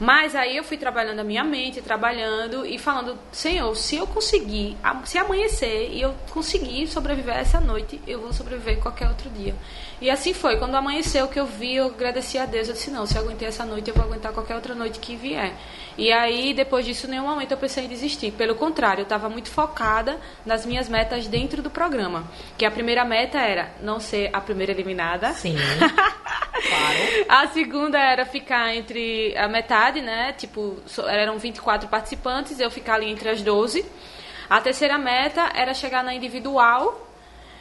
[0.00, 4.76] Mas aí eu fui trabalhando a minha mente, trabalhando e falando, Senhor, se eu conseguir,
[5.04, 9.54] se amanhecer e eu conseguir sobreviver essa noite, eu vou sobreviver qualquer outro dia.
[10.00, 10.56] E assim foi.
[10.56, 12.68] Quando amanheceu, que eu vi, eu agradeci a Deus.
[12.68, 15.14] Eu disse, não, se eu aguentei essa noite, eu vou aguentar qualquer outra noite que
[15.14, 15.54] vier.
[15.96, 18.32] E aí, depois disso, em nenhum momento eu pensei em desistir.
[18.32, 22.24] Pelo contrário, eu estava muito focada nas minhas metas dentro do programa.
[22.56, 25.32] Que a primeira meta era não ser a primeira eliminada.
[25.32, 25.56] Sim.
[25.78, 27.26] claro.
[27.28, 30.32] A segunda era ficar entre a metade, né?
[30.32, 30.76] Tipo,
[31.08, 33.84] eram 24 participantes, eu ficar ali entre as 12.
[34.48, 37.11] A terceira meta era chegar na individual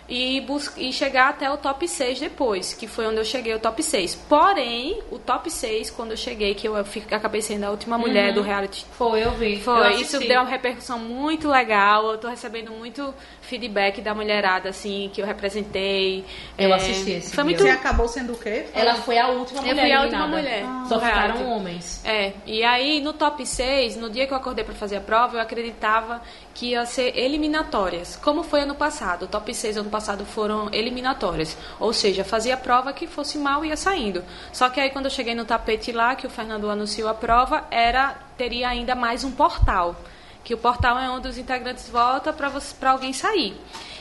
[0.10, 0.43] e,
[0.77, 4.15] e chegar até o top 6 depois, que foi onde eu cheguei, o top 6.
[4.28, 8.41] Porém, o top 6, quando eu cheguei, que eu acabei sendo a última mulher do
[8.41, 9.54] reality Foi, eu vi.
[9.56, 10.04] Eu foi, assisti.
[10.04, 12.12] isso deu uma repercussão muito legal.
[12.12, 16.26] Eu tô recebendo muito feedback da mulherada, assim, que eu representei.
[16.58, 17.62] Eu É, assisti esse Foi muito.
[17.63, 18.65] Você acabou sendo o quê?
[18.73, 20.23] Ela foi a última Eu mulher fui a eliminada.
[20.23, 20.63] última mulher.
[20.88, 21.32] Só do reality.
[21.38, 22.02] ficaram homens.
[22.06, 25.38] É, e aí no top 6, no dia que eu acordei pra fazer a prova,
[25.38, 26.21] eu acreditava
[26.54, 28.16] que ia ser eliminatórias.
[28.18, 29.24] Como foi ano passado?
[29.24, 31.58] O top 6 ano passado foram eliminatórias.
[31.80, 34.24] Ou seja, fazia prova que fosse mal e ia saindo.
[34.52, 37.66] Só que aí quando eu cheguei no tapete lá, que o Fernando anunciou a prova,
[37.72, 39.96] era teria ainda mais um portal.
[40.43, 43.60] Que o portal é onde os integrantes você- pra alguém sair.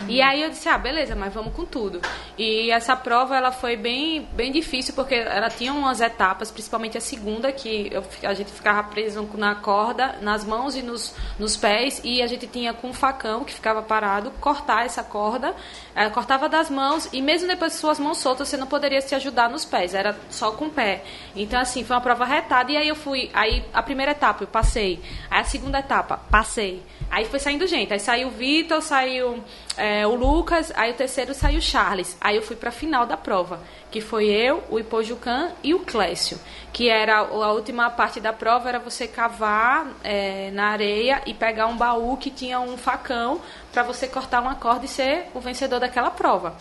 [0.08, 2.00] E aí eu disse, ah, beleza, mas vamos com tudo.
[2.38, 7.00] E essa prova, ela foi bem, bem difícil, porque ela tinha umas etapas, principalmente a
[7.00, 12.00] segunda, que eu a gente ficava preso na corda, nas mãos e nos, nos pés,
[12.02, 15.54] e a gente tinha com um facão, que ficava parado, cortar essa corda,
[15.94, 19.14] eh, cortava das mãos, e mesmo depois de suas mãos soltas, você não poderia se
[19.14, 21.04] ajudar nos pés, era só com o pé.
[21.36, 24.48] Então, assim, foi uma prova retada, e aí eu fui, aí a primeira etapa eu
[24.48, 25.00] passei,
[25.30, 26.82] aí a segunda etapa, passei.
[27.10, 27.92] Aí foi saindo gente.
[27.92, 29.42] Aí saiu o Vitor, saiu
[29.76, 32.16] é, o Lucas, aí o terceiro saiu o Charles.
[32.20, 36.38] Aí eu fui pra final da prova, que foi eu, o Ipojucan e o Clécio.
[36.72, 41.66] Que era a última parte da prova, era você cavar é, na areia e pegar
[41.66, 43.40] um baú que tinha um facão
[43.72, 46.56] pra você cortar uma corda e ser o vencedor daquela prova.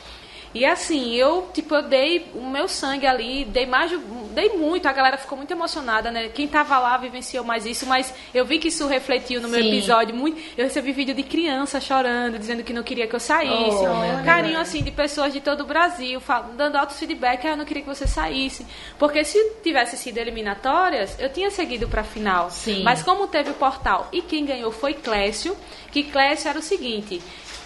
[0.53, 3.97] E assim, eu, tipo, eu dei o meu sangue ali, dei mais, de-
[4.31, 6.29] dei muito, a galera ficou muito emocionada, né?
[6.29, 9.67] Quem tava lá vivenciou mais isso, mas eu vi que isso refletiu no meu Sim.
[9.67, 10.41] episódio muito.
[10.57, 13.77] Eu recebi vídeo de criança chorando, dizendo que não queria que eu saísse.
[13.85, 14.67] Oh, Carinho Deus.
[14.67, 17.83] assim de pessoas de todo o Brasil, fal- dando altos feedback, ah, eu não queria
[17.83, 18.65] que você saísse.
[18.97, 22.49] Porque se tivesse sido eliminatórias, eu tinha seguido pra final.
[22.49, 22.81] Sim.
[22.81, 25.55] Mas como teve o portal e quem ganhou foi Clécio,
[25.91, 27.21] que Clécio era o seguinte.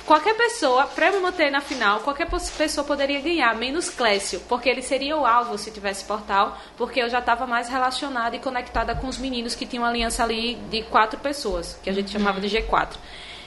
[0.05, 4.81] Qualquer pessoa, eu me manter na final, qualquer pessoa poderia ganhar, menos Clécio, porque ele
[4.81, 9.07] seria o alvo se tivesse portal, porque eu já estava mais relacionada e conectada com
[9.07, 12.49] os meninos que tinham uma aliança ali de quatro pessoas, que a gente chamava de
[12.49, 12.97] G4.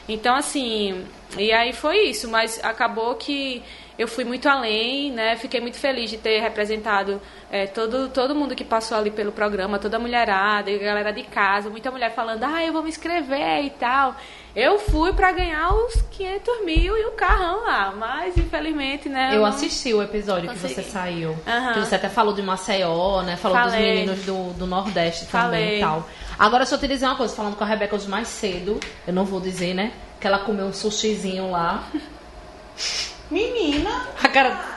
[0.09, 3.63] Então, assim, e aí foi isso, mas acabou que
[3.99, 5.37] eu fui muito além, né?
[5.37, 9.79] Fiquei muito feliz de ter representado é, todo, todo mundo que passou ali pelo programa,
[9.79, 13.65] toda a mulherada, a galera de casa, muita mulher falando, ah, eu vou me inscrever
[13.65, 14.15] e tal.
[14.55, 19.35] Eu fui para ganhar os 500 mil e o carrão lá, mas infelizmente, né?
[19.35, 20.75] Eu assisti o episódio Consegui.
[20.75, 21.31] que você saiu.
[21.31, 21.73] Uhum.
[21.75, 23.37] Que você até falou de Maceió, né?
[23.37, 23.71] Falou Falei.
[23.71, 25.61] dos meninos do, do Nordeste Falei.
[25.61, 26.09] também e tal.
[26.39, 29.25] Agora, só te dizer uma coisa, falando com a Rebeca hoje mais cedo, eu não
[29.25, 29.93] vou dizer, né?
[30.21, 31.85] Que ela comeu um sushizinho lá.
[33.31, 34.09] Menina!
[34.23, 34.77] A cara.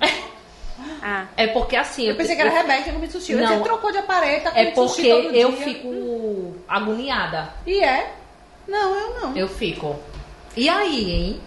[1.02, 1.26] Ah.
[1.36, 2.04] É porque assim.
[2.04, 3.34] Eu pensei eu, que era Rebeca que comeu sushi.
[3.34, 7.54] Não, você trocou de aparelho, tá É porque eu fico agoniada.
[7.66, 8.14] E é?
[8.68, 9.36] Não, eu não.
[9.36, 9.98] Eu fico.
[10.56, 11.40] E aí, hein?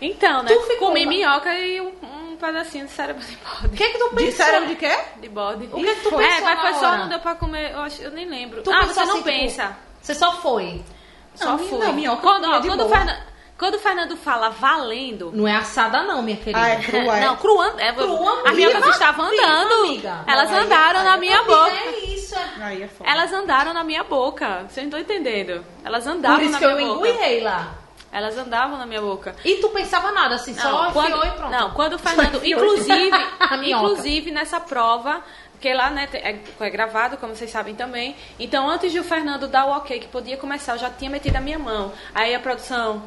[0.00, 0.48] Então, né?
[0.48, 3.66] Tu ficou comi minhoca e um, um, pedacinho de cérebro de bode.
[3.66, 4.26] O que é que tu pensou?
[4.26, 4.98] De cérebro de quê?
[5.20, 5.68] De bode.
[5.72, 7.80] O que é que tu pensou É, mas foi só não deu pra comer, eu,
[7.80, 8.62] acho, eu nem lembro.
[8.62, 9.64] Tu ah, você não assim, pensa.
[9.64, 10.82] Tipo, você só foi?
[11.34, 11.78] Só fui.
[11.78, 13.22] Não, minhoca quando, ó, quando, o Fernando,
[13.60, 15.30] quando o Fernando fala valendo.
[15.34, 16.58] Não é assada, não, minha querida.
[16.58, 17.18] Ah, é crua.
[17.18, 17.20] É.
[17.20, 17.74] Não, crua.
[17.76, 19.84] É, crua as minhas estavam andando.
[19.84, 20.24] Amiga.
[20.26, 21.70] Elas não, andaram aí, na minha boca.
[21.70, 22.34] É isso.
[22.58, 23.10] Aí é foda.
[23.10, 24.64] Elas andaram na minha boca.
[24.66, 25.62] Vocês não estão entendendo.
[25.84, 27.08] Elas andavam Por isso na que minha eu boca.
[27.08, 27.74] engurrei lá.
[28.10, 29.36] Elas andavam na minha boca.
[29.44, 31.50] E tu pensava nada, assim, não, só quando, e pronto.
[31.50, 33.18] Não, quando o Fernando, inclusive,
[33.62, 38.16] inclusive nessa prova, porque lá né, é, é, gravado, como vocês sabem também.
[38.38, 41.36] Então, antes de o Fernando dar o ok que podia começar, eu já tinha metido
[41.36, 41.92] a minha mão.
[42.14, 43.02] Aí a produção,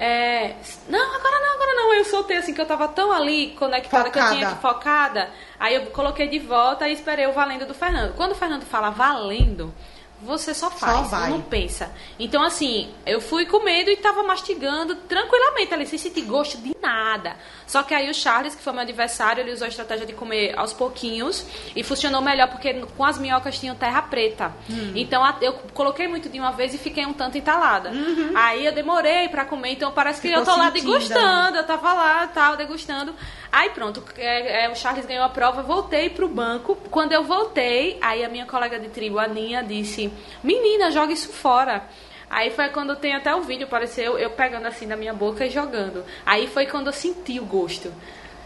[0.00, 0.56] é,
[0.88, 1.94] não, agora não, agora não.
[1.94, 4.28] Eu soltei assim que eu tava tão ali conectada focada.
[4.28, 5.30] que eu tinha focada.
[5.58, 8.14] Aí eu coloquei de volta e esperei o valendo do Fernando.
[8.16, 9.74] Quando o Fernando fala valendo,
[10.22, 11.90] você só faz, só não pensa.
[12.18, 16.76] Então, assim, eu fui com medo e tava mastigando tranquilamente ali, sem sentir gosto de
[16.80, 17.36] nada.
[17.66, 20.58] Só que aí o Charles, que foi meu adversário, ele usou a estratégia de comer
[20.58, 24.52] aos pouquinhos e funcionou melhor, porque com as minhocas tinham terra preta.
[24.68, 24.92] Uhum.
[24.94, 27.90] Então, eu coloquei muito de uma vez e fiquei um tanto entalada.
[27.90, 28.32] Uhum.
[28.34, 31.92] Aí eu demorei para comer, então parece que Ficou eu tô lá degustando, eu tava
[31.92, 33.14] lá, tal, degustando.
[33.52, 36.76] Aí pronto, é, é, o Charles ganhou a prova, voltei pro banco.
[36.90, 40.09] Quando eu voltei, aí a minha colega de tribo, a Ninha, disse:
[40.42, 41.84] Menina, joga isso fora.
[42.28, 45.50] Aí foi quando tem até o vídeo, apareceu eu pegando assim na minha boca e
[45.50, 46.04] jogando.
[46.24, 47.92] Aí foi quando eu senti o gosto.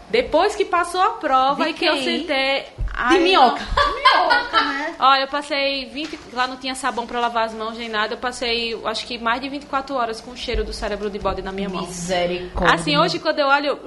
[0.09, 2.65] Depois que passou a prova de e que eu sentei.
[2.93, 3.61] Ai, de minhoca.
[3.75, 4.95] minhoca, né?
[4.99, 6.19] Olha, eu passei 20.
[6.31, 8.13] Lá não tinha sabão pra lavar as mãos nem nada.
[8.13, 11.41] Eu passei, acho que mais de 24 horas com o cheiro do cérebro de bode
[11.41, 11.85] na minha mão.
[11.85, 12.75] Misericórdia.
[12.75, 13.79] Assim, hoje quando eu olho.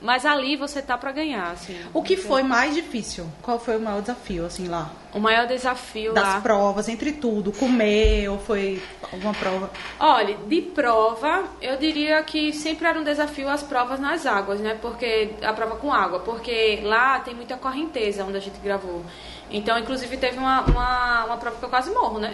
[0.00, 1.78] Mas ali você tá pra ganhar, assim.
[1.92, 3.26] O que foi mais difícil?
[3.42, 4.90] Qual foi o maior desafio, assim, lá?
[5.14, 6.40] O maior desafio das lá.
[6.40, 9.70] provas, entre tudo, comer ou foi alguma prova?
[9.98, 14.76] Olha, de prova, eu diria que sempre era um desafio as provas nas águas, né?
[14.80, 19.02] Porque a prova com água, porque lá tem muita correnteza onde a gente gravou.
[19.50, 22.30] Então, inclusive, teve uma, uma, uma prova que eu quase morro, né?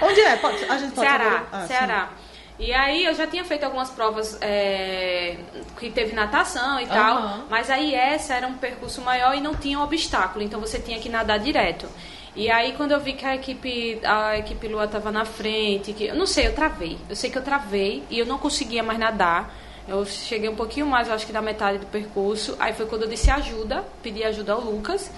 [0.00, 0.36] Onde é?
[0.36, 2.08] Pode, a gente pode Ceará, ah, Ceará.
[2.08, 2.29] Sim.
[2.60, 5.38] E aí eu já tinha feito algumas provas é,
[5.78, 7.44] que teve natação e tal, uhum.
[7.48, 11.08] mas aí essa era um percurso maior e não tinha obstáculo, então você tinha que
[11.08, 11.88] nadar direto.
[12.36, 16.08] E aí quando eu vi que a equipe a equipe Lua estava na frente, que
[16.08, 16.98] eu não sei, eu travei.
[17.08, 19.50] Eu sei que eu travei e eu não conseguia mais nadar.
[19.88, 22.56] Eu cheguei um pouquinho mais, acho que da metade do percurso.
[22.60, 25.10] Aí foi quando eu disse ajuda, pedi ajuda ao Lucas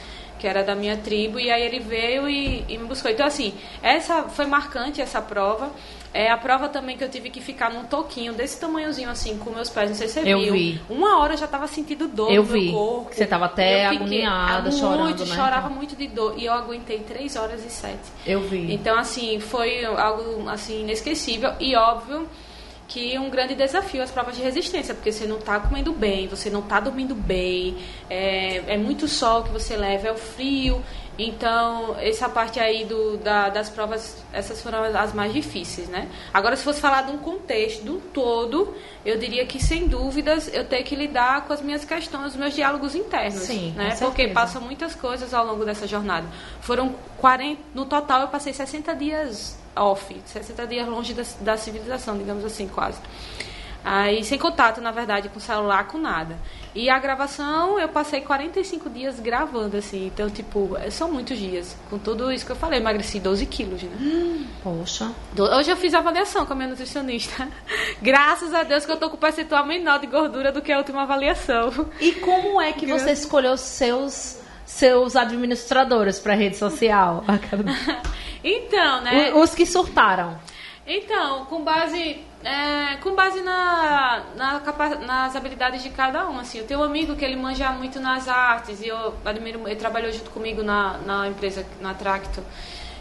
[0.42, 3.08] que era da minha tribo, e aí ele veio e, e, me buscou.
[3.08, 5.70] Então, assim, essa foi marcante essa prova.
[6.14, 9.50] É a prova também que eu tive que ficar num toquinho desse tamanhozinho assim, com
[9.50, 10.52] meus pés, não sei se você eu viu.
[10.52, 10.80] Vi.
[10.90, 12.64] Uma hora eu já tava sentindo dor eu no vi.
[12.66, 13.14] meu corpo.
[13.14, 15.34] Você tava até agoniada, muito, chorando, muito, né?
[15.34, 16.34] chorava muito de dor.
[16.36, 17.96] E eu aguentei 3 horas e 7.
[18.26, 18.72] Eu vi.
[18.72, 21.52] Então, assim, foi algo assim inesquecível.
[21.58, 22.28] E óbvio
[22.92, 26.50] que um grande desafio as provas de resistência, porque você não está comendo bem, você
[26.50, 27.76] não está dormindo bem,
[28.10, 30.82] é, é muito sol que você leva, é o frio.
[31.18, 36.08] Então, essa parte aí do, da, das provas, essas foram as mais difíceis, né?
[36.32, 40.52] Agora, se fosse falar de um contexto, de um todo, eu diria que, sem dúvidas,
[40.52, 43.42] eu tenho que lidar com as minhas questões, os meus diálogos internos.
[43.42, 43.94] Sim, né?
[43.98, 46.26] Porque passam muitas coisas ao longo dessa jornada.
[46.60, 52.16] Foram 40, no total, eu passei 60 dias off, 60 dias longe da, da civilização,
[52.16, 52.98] digamos assim, quase.
[53.84, 56.38] Aí, sem contato, na verdade, com celular, com nada.
[56.74, 60.06] E a gravação, eu passei 45 dias gravando, assim.
[60.06, 61.76] Então, tipo, são muitos dias.
[61.90, 63.90] Com tudo isso que eu falei, emagreci 12 quilos, né?
[64.00, 65.10] Hum, poxa.
[65.36, 67.48] Hoje eu fiz a avaliação com a minha nutricionista.
[68.00, 70.78] Graças a Deus que eu tô com o percentual menor de gordura do que a
[70.78, 71.70] última avaliação.
[72.00, 77.24] E como é que você escolheu seus seus administradores para rede social?
[78.42, 79.34] então, né?
[79.34, 80.38] Os que surtaram.
[80.86, 84.60] Então, com base é, com base na, na
[85.06, 86.58] nas habilidades de cada um, assim.
[86.58, 90.10] Eu tenho um amigo que ele manja muito nas artes e eu admiro, ele trabalhou
[90.12, 92.42] junto comigo na, na empresa, na Tracto.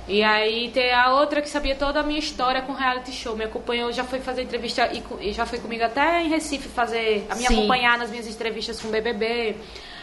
[0.07, 3.35] E aí tem a outra que sabia toda a minha história com reality show.
[3.35, 7.25] Me acompanhou, já foi fazer entrevista e, e já foi comigo até em Recife fazer,
[7.29, 7.53] a me Sim.
[7.57, 9.55] acompanhar nas minhas entrevistas com o BBB.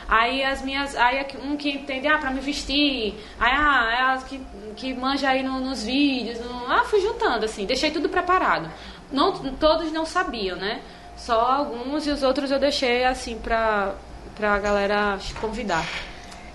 [0.09, 4.23] Aí as minhas, aí um que entende, ah, pra me vestir, aí ah, é as
[4.25, 4.41] que,
[4.75, 8.71] que manja aí no- nos vídeos, no- ah, fui juntando, assim, deixei tudo preparado.
[9.11, 10.81] Não, todos não sabiam, né?
[11.17, 13.95] Só alguns e os outros eu deixei, assim, pra,
[14.37, 15.85] pra galera convidar.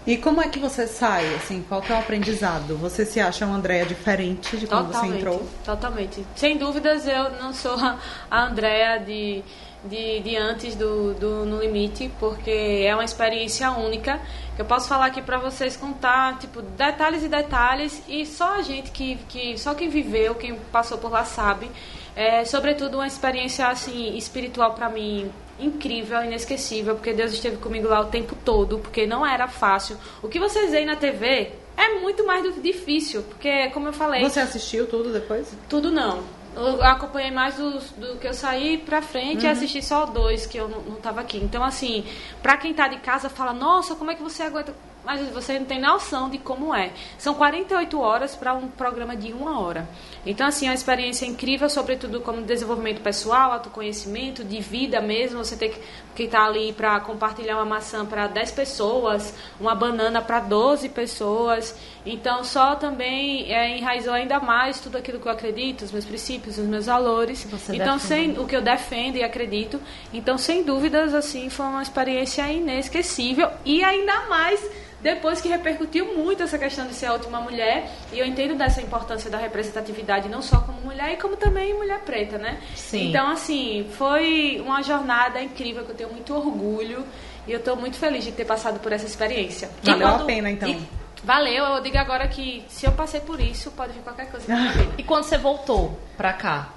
[0.05, 2.75] E como é que você sai, assim, qual que é o aprendizado?
[2.77, 5.47] Você se acha uma Andréia diferente de quando você entrou?
[5.63, 6.25] Totalmente.
[6.35, 7.97] Sem dúvidas, eu não sou a
[8.29, 9.41] a Andrea de,
[9.85, 14.19] de, de antes do, do No Limite, porque é uma experiência única.
[14.57, 18.61] que Eu posso falar aqui pra vocês contar, tipo, detalhes e detalhes, e só a
[18.61, 21.71] gente que, que só quem viveu, quem passou por lá sabe.
[22.15, 28.01] É, sobretudo uma experiência assim espiritual pra mim incrível, inesquecível, porque Deus esteve comigo lá
[28.01, 29.97] o tempo todo, porque não era fácil.
[30.21, 34.21] O que vocês veem na TV é muito mais do- difícil, porque como eu falei,
[34.23, 35.55] Você assistiu tudo depois?
[35.69, 36.23] tudo não.
[36.55, 40.55] Eu acompanhei mais do, do que eu saí pra frente e assisti só dois que
[40.55, 41.37] eu não, não tava aqui.
[41.37, 42.03] Então, assim,
[42.43, 44.71] pra quem tá de casa, fala, nossa, como é que você aguenta?
[45.05, 46.91] Mas você não tem noção de como é.
[47.17, 49.87] São 48 horas para um programa de uma hora.
[50.25, 55.43] Então, assim, é uma experiência incrível, sobretudo como desenvolvimento pessoal, autoconhecimento, de vida mesmo.
[55.43, 55.79] Você tem que
[56.15, 61.75] que tá ali para compartilhar uma maçã para 10 pessoas, uma banana para 12 pessoas.
[62.05, 66.57] Então, só também é, enraizou ainda mais tudo aquilo que eu acredito, os meus princípios,
[66.57, 67.43] os meus valores.
[67.49, 68.35] Você então, defende.
[68.35, 69.81] sem o que eu defendo e acredito.
[70.13, 74.63] Então, sem dúvidas, assim, foi uma experiência inesquecível e ainda mais
[75.03, 78.81] depois que repercutiu muito essa questão de ser a última mulher, e eu entendo dessa
[78.81, 82.59] importância da representatividade não só como mulher, e como também mulher preta, né?
[82.75, 83.09] Sim.
[83.09, 87.05] Então, assim, foi uma jornada incrível que eu tenho muito orgulho
[87.45, 89.69] e eu estou muito feliz de ter passado por essa experiência.
[89.83, 90.69] Valeu a quando- pena, então.
[90.69, 90.81] e-
[91.23, 94.45] valeu, eu digo agora que se eu passei por isso, pode vir qualquer coisa.
[94.97, 96.69] E quando você voltou pra cá?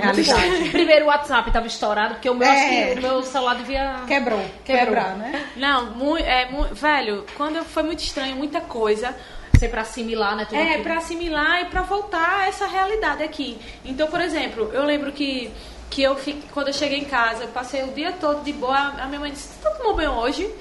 [0.00, 0.68] Realidade.
[0.70, 2.50] Primeiro o WhatsApp tava estourado, porque o meu, É.
[2.52, 3.94] acho que o meu celular devia.
[4.06, 4.40] Quebrou.
[4.64, 4.84] Quebrou.
[4.86, 5.46] Quebrar, né?
[5.56, 9.14] Não, muito, é, mu- velho, quando eu- foi muito estranho, muita coisa.
[9.58, 10.44] Ser pra assimilar, né?
[10.44, 10.82] Tudo É, aquilo.
[10.82, 13.58] pra assimilar e pra voltar a essa realidade aqui.
[13.84, 15.52] Então, por exemplo, eu lembro que,
[15.88, 18.76] que eu fiquei, quando eu cheguei em casa, eu passei o dia todo de boa.
[19.00, 20.52] A minha mãe disse: Você tomou banho hoje?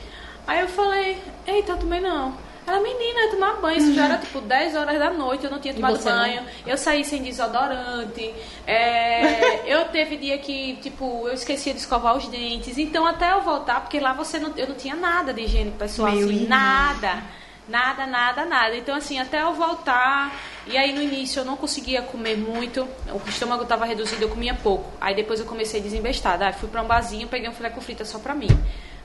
[0.46, 1.18] Aí eu falei:
[1.48, 2.36] Eita, tomei não.
[2.72, 3.78] Ela, menina, eu tomar banho.
[3.80, 6.18] Isso já era tipo 10 horas da noite, eu não tinha tomado você não?
[6.20, 6.42] banho.
[6.66, 8.34] Eu saí sem desodorante.
[8.66, 12.78] É, eu teve dia que, tipo, eu esquecia de escovar os dentes.
[12.78, 16.14] Então, até eu voltar, porque lá você não, eu não tinha nada de higiene pessoal,
[16.14, 17.22] Meu assim, nada.
[17.68, 18.78] Nada, nada, nada.
[18.78, 20.34] Então, assim, até eu voltar.
[20.66, 22.88] E aí, no início, eu não conseguia comer muito.
[23.12, 24.90] O estômago estava reduzido, eu comia pouco.
[25.02, 26.42] Aí, depois, eu comecei a desinvestar.
[26.42, 28.50] Aí, fui pra um barzinho, peguei um filé com frita só pra mim.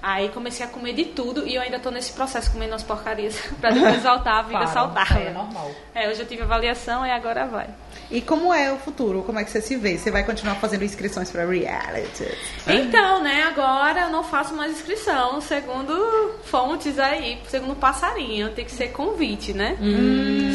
[0.08, 1.48] Aí, comecei a comer de tudo.
[1.48, 3.36] E eu ainda tô nesse processo, comendo as porcarias.
[3.60, 5.18] pra depois voltar a vida Claro, saudável.
[5.26, 5.68] É normal.
[5.92, 7.66] É, hoje eu tive avaliação e agora vai.
[8.08, 9.24] E como é o futuro?
[9.24, 9.98] Como é que você se vê?
[9.98, 12.24] Você vai continuar fazendo inscrições pra reality?
[12.68, 18.70] Então, né, agora eu não faço mais inscrição, segundo fontes aí, segundo passarinho, tem que
[18.70, 19.76] ser convite, né?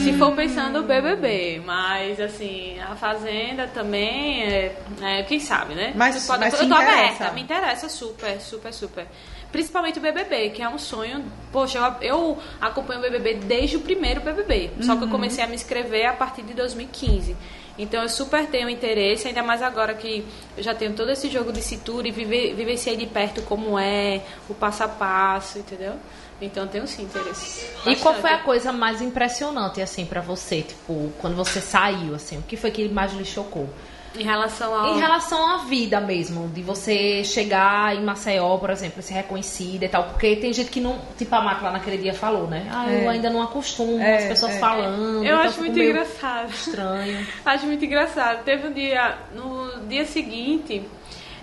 [0.01, 5.91] Se for pensando BBB, mas assim, a Fazenda também, é, é, quem sabe, né?
[5.93, 6.93] Mas- podem- mas eu tô interessa?
[6.93, 9.05] aberta, me interessa super, super, super.
[9.51, 11.25] Principalmente o BBB, que é um sonho.
[11.51, 14.71] Poxa, eu, eu acompanho o BBB desde o primeiro BBB.
[14.81, 17.35] Só que eu comecei a me inscrever a partir de 2015.
[17.77, 20.25] Então eu super tenho interesse, ainda mais agora que
[20.57, 24.21] eu já tenho todo esse jogo de cintura e vive, vivenciei de perto como é,
[24.49, 25.93] o passo a passo, entendeu?
[26.41, 27.65] Então eu tenho sim interesse.
[27.85, 28.21] E qual Bastante.
[28.21, 30.63] foi a coisa mais impressionante, assim, pra você?
[30.63, 33.69] Tipo, quando você saiu, assim, o que foi que mais lhe chocou?
[34.15, 34.95] Em relação ao.
[34.95, 39.89] Em relação à vida mesmo, de você chegar em Maceió, por exemplo, ser reconhecida e
[39.89, 42.67] tal, porque tem gente que não, tipo a Marta lá naquele dia falou, né?
[42.71, 43.07] Ah, eu É.
[43.07, 44.59] ainda não acostumo, É, as pessoas é.
[44.59, 45.17] falando.
[45.17, 46.49] Eu então acho muito engraçado.
[46.49, 47.27] Estranho.
[47.45, 48.43] Acho muito engraçado.
[48.43, 50.83] Teve um dia, no dia seguinte,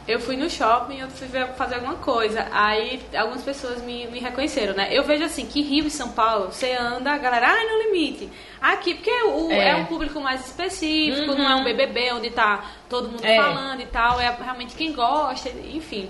[0.09, 2.49] eu fui no shopping, eu fui fazer alguma coisa.
[2.51, 4.89] Aí algumas pessoas me, me reconheceram, né?
[4.91, 8.29] Eu vejo assim, que Rio e São Paulo, você anda, a galera, ai, no limite.
[8.61, 9.69] Aqui, porque o, É.
[9.71, 9.77] é.
[9.77, 13.37] um público mais específico, não é um BBB onde tá todo mundo É.
[13.37, 14.19] falando e tal.
[14.19, 16.09] É realmente quem gosta, enfim.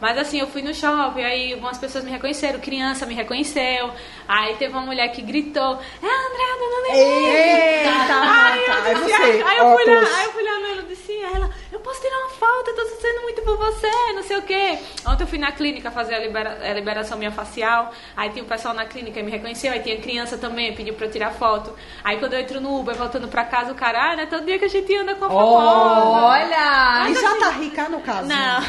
[0.00, 3.90] Mas assim, eu fui no shopping, aí algumas pessoas me reconheceram, criança me reconheceu.
[4.26, 6.50] Aí teve uma mulher que gritou, é a Andréa.
[6.92, 9.42] Eita, Aí eu, Marta, é disse, você.
[9.46, 12.18] aí, eu fui lá, aí eu fui lá nela e disse ela, eu posso tirar
[12.18, 14.78] uma foto, eu tô sendo muito por você, não sei o quê.
[15.06, 17.92] Ontem eu fui na clínica fazer a, libera- a liberação minha facial.
[18.16, 19.72] Aí tinha o pessoal na clínica me reconheceu.
[19.72, 21.74] Aí tinha criança também, pediu pra eu tirar foto.
[22.04, 24.44] Aí quando eu entro no Uber voltando pra casa, o cara, ah, não é todo
[24.44, 26.20] dia que a gente anda com a famosa.
[26.26, 27.08] Olha!
[27.10, 28.28] E já tá rica no caso?
[28.28, 28.60] Não.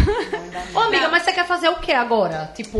[0.76, 2.52] Ô, amiga, mas você quer fazer o que agora?
[2.56, 2.80] Tipo,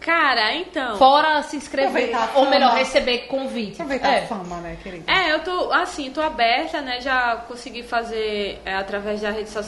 [0.00, 0.96] Cara, então.
[0.96, 3.74] fora se inscrever, ou melhor, receber convite.
[3.82, 4.24] Aproveitar É.
[4.24, 5.10] a fama, né, querida?
[5.10, 7.00] É, eu tô, assim, tô aberta, né?
[7.00, 9.61] Já consegui fazer é, através da rede social,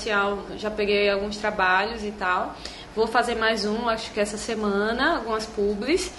[0.56, 2.54] já peguei alguns trabalhos e tal.
[2.94, 6.12] Vou fazer mais um, acho que essa semana, algumas publis.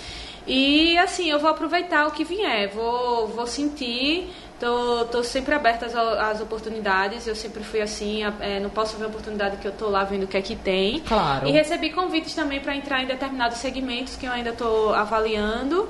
[0.47, 4.29] E, assim, eu vou aproveitar o que vier, vou, vou sentir.
[4.59, 9.03] Tô, tô sempre aberta às, às oportunidades, eu sempre fui assim, é, não posso ver
[9.03, 11.01] a oportunidade que eu tô lá vendo o que é que tem.
[11.01, 11.47] Claro.
[11.47, 15.89] E recebi convites também para entrar em determinados segmentos que eu ainda tô avaliando.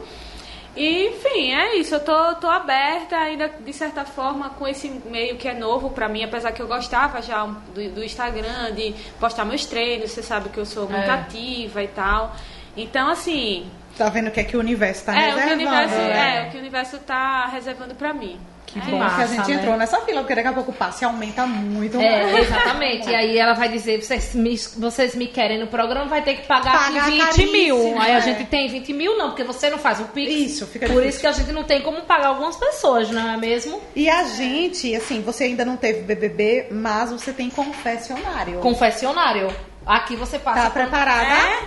[0.75, 1.95] E, enfim, é isso.
[1.95, 6.09] Eu tô, tô aberta ainda, de certa forma, com esse meio que é novo pra
[6.09, 10.49] mim, apesar que eu gostava já do, do Instagram, de postar meus treinos, você sabe
[10.49, 11.13] que eu sou muito É.
[11.13, 12.35] ativa e tal.
[12.75, 13.65] Então, assim,
[13.97, 15.61] Tá vendo o que é que o universo tá é, o que o reservando?
[15.63, 16.37] universo, né?
[16.37, 18.39] é, o que o universo tá reservando pra mim.
[18.65, 19.55] Que É bom massa, que a gente né?
[19.55, 22.09] entrou nessa fila, porque daqui a pouco o passe aumenta muito mais.
[22.11, 23.09] É, exatamente.
[23.09, 26.47] E aí ela vai dizer, vocês me, vocês me querem no programa, vai ter que
[26.47, 28.01] pagar aqui Pagar 20 caríssimo, mil.
[28.01, 28.21] Aí a é.
[28.21, 30.29] gente tem 20 mil não, porque você não faz o Pix.
[30.33, 31.09] Isso, fica Por difícil.
[31.09, 33.79] isso que a gente não tem como pagar algumas pessoas, não é mesmo?
[33.95, 38.59] E a gente, assim, você ainda não teve BBB, mas você tem confessionário.
[38.59, 39.55] Confessionário.
[39.85, 41.25] Aqui você passa Tá por- preparada?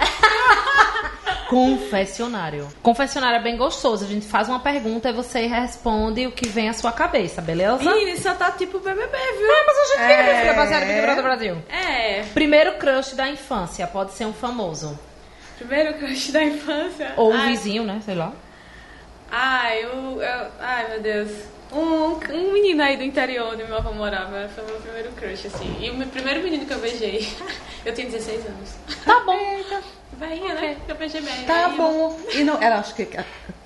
[1.48, 2.68] Confessionário.
[2.82, 4.04] Confessionário é bem gostoso.
[4.04, 7.82] A gente faz uma pergunta e você responde o que vem à sua cabeça, beleza?
[7.84, 9.50] Ih, isso tá tipo BBB, viu?
[9.50, 10.22] É, mas a gente É.
[10.24, 11.62] vive, filha, baseado no Big Brother Brasil.
[11.70, 14.98] É, Primeiro crush da infância, pode ser um famoso.
[15.56, 17.12] primeiro crush da infância.
[17.16, 18.00] Ou um Ai, vizinho, né?
[18.04, 18.32] Sei lá.
[19.30, 21.30] Ai, eu, eu- ai meu Deus.
[21.70, 25.46] Um, um menino aí do interior onde meu avô morava foi o meu primeiro crush,
[25.48, 25.76] assim.
[25.80, 27.28] E o primeiro menino que eu beijei,
[27.84, 28.74] eu tenho 16 anos.
[29.04, 29.36] Tá bom.
[30.18, 30.76] Veinha, né?
[30.84, 31.44] Que eu beijei bem.
[31.44, 31.76] Tá veinha.
[31.76, 32.18] bom.
[32.34, 33.08] E não, ela acho que.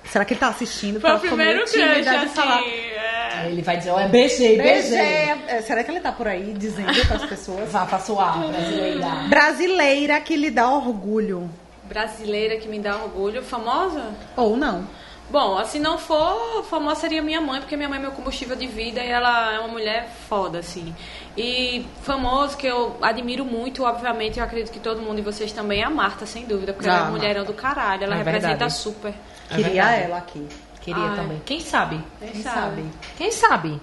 [0.05, 0.99] Será que ele tá assistindo?
[0.99, 2.27] Foi o primeiro crush, assim.
[2.29, 2.61] falar.
[2.61, 3.47] é.
[3.47, 4.89] Ele vai dizer, ó, é beijei, Beijei.
[4.97, 5.43] beijei.
[5.47, 7.69] É, Será que ele tá por aí dizendo para as pessoas?
[7.71, 9.07] Vá pra suar, brasileira.
[9.27, 11.49] Brasileira que lhe dá orgulho.
[11.83, 13.43] Brasileira que me dá orgulho.
[13.43, 14.13] Famosa?
[14.37, 14.87] Ou não.
[15.29, 18.67] Bom, se não for, famosa seria minha mãe, porque minha mãe é meu combustível de
[18.67, 20.93] vida e ela é uma mulher foda, assim.
[21.35, 25.81] E famoso que eu admiro muito, obviamente, eu acredito que todo mundo e vocês também,
[25.81, 27.25] é a Marta, sem dúvida, porque Ah, ela é uma Marta.
[27.25, 28.73] mulherão do caralho, ela É representa verdade.
[28.73, 29.13] super.
[29.49, 30.01] É Queria verdade.
[30.03, 30.47] ela aqui.
[30.81, 31.15] Queria Ai.
[31.15, 31.41] também.
[31.45, 31.99] Quem sabe?
[32.19, 32.59] Quem, Quem sabe?
[32.59, 32.89] sabe?
[33.17, 33.81] Quem sabe?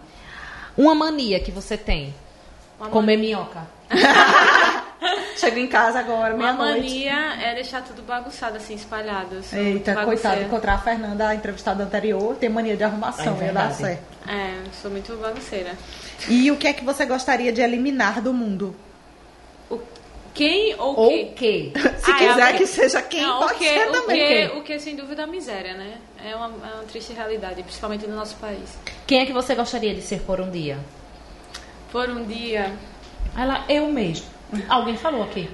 [0.76, 2.14] Uma mania que você tem.
[2.78, 3.66] Uma Comer minhoca.
[5.36, 6.80] Chego em casa agora, Uma meia-noite.
[6.82, 9.40] mania é deixar tudo bagunçado, assim, espalhado.
[9.52, 13.68] Eita, coitado, encontrar a Fernanda, a entrevistada anterior, tem mania de arrumação, É ia dar
[13.68, 13.74] verdade.
[13.76, 14.02] certo.
[14.28, 15.72] É, sou muito bagunceira.
[16.28, 18.76] E o que é que você gostaria de eliminar do mundo?
[19.70, 19.80] O
[20.34, 21.72] quem ou o Ou quê?
[22.04, 24.48] Se Ah, quiser é- que seja quem, Não, pode o que, ser o também.
[24.50, 25.94] que, o que, sem dúvida, é a miséria, né?
[26.24, 28.78] É uma, é uma triste realidade, principalmente no nosso país.
[29.06, 30.78] Quem é que você gostaria de ser por um dia?
[31.90, 32.72] Por um dia.
[33.36, 34.26] Ela, eu mesmo.
[34.68, 35.48] Alguém falou aqui.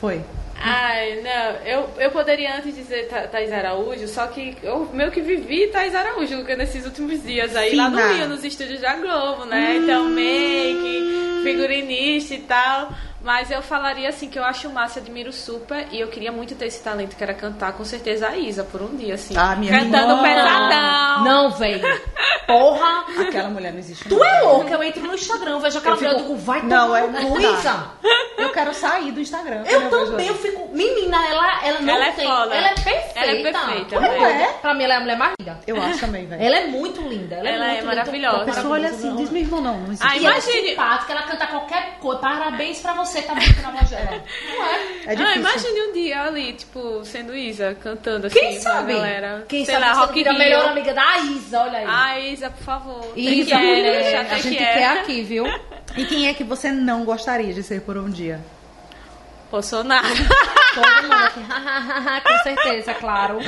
[0.00, 0.20] Foi.
[0.56, 5.20] Ai, não, eu, eu poderia antes dizer Tha- Thais Araújo, só que eu meio que
[5.20, 7.98] vivi Thais Araújo nesses últimos dias aí, lá no.
[7.98, 9.76] Rio, nos estúdios da Globo, né?
[9.76, 12.88] Então, make, figurinista e tal.
[13.22, 16.66] Mas eu falaria assim que eu acho massa, admiro super e eu queria muito ter
[16.66, 19.34] esse talento que era cantar, com certeza a Isa, por um dia, assim.
[19.34, 20.22] Ah, minha Cantando irmã.
[20.22, 21.24] pesadão.
[21.24, 22.00] Não, velho.
[22.46, 23.04] Porra.
[23.22, 24.06] Aquela mulher não existe.
[24.08, 24.24] Tu não.
[24.26, 26.86] é louca, eu entro no Instagram, vejo aquela Eu fico- mulher, eu digo, vai Não,
[26.86, 27.40] tomar é- não.
[27.40, 27.90] Isa.
[28.36, 29.62] Eu quero sair do Instagram.
[29.66, 30.42] Eu também, eu ela.
[30.42, 30.68] fico.
[30.74, 32.26] Menina, ela, ela não Ela é tem.
[32.26, 32.54] foda.
[32.54, 33.20] Ela é perfeita.
[33.20, 34.18] Ela é perfeita, Ué, né?
[34.18, 34.52] ué.
[34.60, 35.60] Pra mim, ela é a mulher mais linda.
[35.66, 36.42] Eu acho também, velho.
[36.42, 37.36] Ela é muito linda.
[37.36, 37.94] Ela, Ela é muito linda.
[37.96, 38.42] maravilhosa.
[38.42, 40.06] A pessoa olha assim, diz mesmo não, não existe.
[40.06, 42.20] Ai, E ela é Imagine- simpática, ela canta qualquer coisa.
[42.20, 44.22] Parabéns pra você, tá muito na voz dela.
[44.48, 44.74] Não é?
[45.06, 45.40] É ah, difícil.
[45.40, 48.94] imagine um dia ali, tipo, sendo Isa, cantando assim Quem sabe?
[48.94, 49.44] galera.
[49.48, 51.86] Quem Sei sabe lá, Rock vira a melhor amiga da Isa, olha aí.
[51.88, 53.12] Ah, Isa, por favor.
[53.16, 54.86] Isa, é, mulher, já a gente que quer é.
[54.86, 55.44] aqui, viu?
[55.96, 58.40] E quem é que você não gostaria de ser por um dia?
[59.50, 60.08] Bolsonaro.
[60.74, 61.40] Todo mundo aqui.
[62.26, 63.38] Com certeza, claro.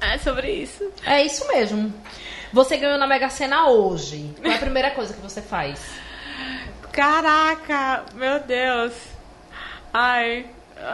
[0.00, 0.92] é sobre isso.
[1.06, 1.92] É isso mesmo.
[2.52, 4.34] Você ganhou na Mega Sena hoje.
[4.42, 5.80] Qual é a primeira coisa que você faz?
[6.92, 8.92] Caraca, meu Deus.
[9.92, 10.46] Ai,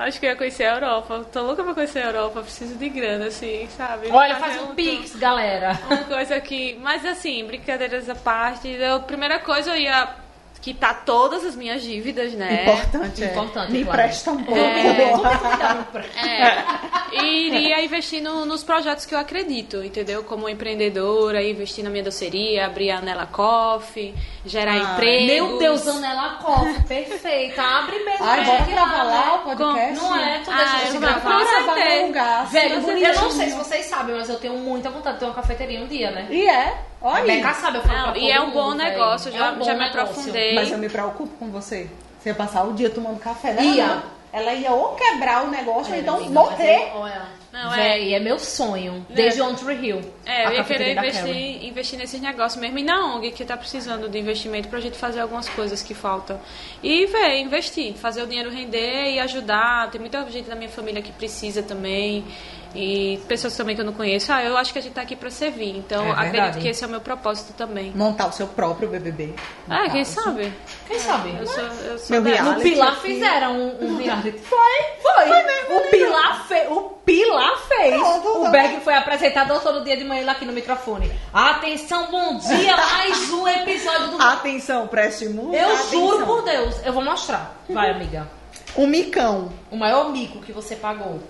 [0.05, 1.27] acho que eu ia conhecer a Europa.
[1.33, 2.43] Tô louca pra conhecer a Europa.
[2.43, 4.09] Preciso de grana, assim, sabe?
[4.11, 5.79] Olha, faz um um pix, galera.
[5.87, 6.79] Uma coisa que.
[6.81, 10.26] Mas assim, brincadeiras à parte, eu, primeira coisa eu ia.
[10.67, 12.63] Que tá todas as minhas dívidas, né?
[12.65, 13.27] Importante, é.
[13.31, 13.99] Importante, Me claro.
[14.03, 14.61] presta um pouco.
[16.27, 16.65] É,
[17.13, 20.25] e iria investir no- nos projetos que eu acredito, entendeu?
[20.25, 24.13] Como empreendedora, investir na minha doceria, abrir a Nela Coffee,
[24.45, 25.27] gerar Ah, empregos.
[25.27, 27.63] Meu Deus, Anela Coffee, perfeita.
[27.63, 28.25] Abre mesmo.
[28.25, 29.05] Ai, bora gravar né?
[29.05, 29.95] lá o podcast?
[30.03, 30.41] Não é?
[30.45, 31.39] Tu Ah, deixa eu de gravar.
[31.39, 32.45] com certeza.
[32.51, 35.35] Velho, eu não sei se vocês sabem, mas eu tenho muita vontade de ter uma
[35.35, 36.27] cafeteria um dia, né?
[36.31, 36.75] E é,
[37.07, 37.25] olha.
[37.25, 39.59] Beca sabe, eu falo Não, pra e é um bom mundo, negócio, já, É um
[39.59, 40.01] bom já me negócio.
[40.01, 40.55] aprofundei.
[40.55, 41.89] Mas eu me preocupo com você.
[42.21, 43.63] Você ia passar o dia tomando café, né?
[43.63, 44.03] Ia.
[44.33, 46.91] Ela ia ou quebrar o negócio, ou então morrer.
[46.95, 47.23] olha,
[47.57, 47.77] Não, é.
[47.77, 49.07] Véi, é meu sonho.
[49.09, 50.01] Desde on Tree Hill.
[50.27, 52.79] É, eu ia querer investir, investir nesses negócios mesmo.
[52.79, 56.39] E na ONG que tá precisando de investimento pra gente fazer algumas coisas que faltam.
[56.83, 59.91] E, véi, investir, fazer o dinheiro render e ajudar.
[59.91, 62.27] Tem muita gente da minha família que precisa também.
[62.75, 64.31] E pessoas também que eu não conheço.
[64.31, 65.79] Ah, eu acho que a gente tá aqui pra servir.
[65.79, 66.27] Então, É verdade.
[66.29, 67.91] acredito que esse é o meu propósito também.
[67.95, 69.35] Montar o seu próprio BBB.
[69.67, 70.21] Ah, quem caso.
[70.23, 70.53] sabe?
[70.87, 71.35] Quem sabe?
[71.39, 72.45] Eu sou, eu sou Meu.
[72.45, 74.39] No Pilar fizeram um, um reality.
[74.41, 74.59] Foi,
[75.01, 75.27] foi.
[75.27, 75.77] Foi mesmo.
[75.77, 76.67] O Pilar, fe...
[76.69, 77.95] o Pilar fez.
[77.97, 78.51] Pronto, o tá.
[78.51, 81.11] Berg foi apresentador todo dia de manhã lá aqui no microfone.
[81.33, 84.23] Atenção, bom dia, mais um episódio do...
[84.23, 85.91] Atenção, preste muita Eu atenção.
[85.91, 87.55] juro por Deus, eu vou mostrar.
[87.69, 88.29] Vai, amiga.
[88.77, 89.51] Um micão.
[89.71, 91.21] O maior mico que você pagou.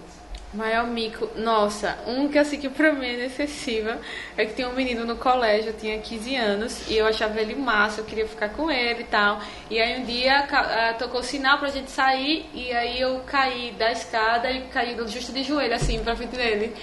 [0.57, 1.29] Maior mico.
[1.37, 3.97] Nossa, um que assim que pra mim é inacessível
[4.37, 7.55] é que tinha um menino no colégio, eu tinha 15 anos, e eu achava ele
[7.55, 9.39] massa, eu queria ficar com ele e tal.
[9.71, 13.73] E aí um dia ah, tocou o sinal pra gente sair, e aí eu caí
[13.79, 16.75] da escada e caí justo de joelho, assim, pra frente dele.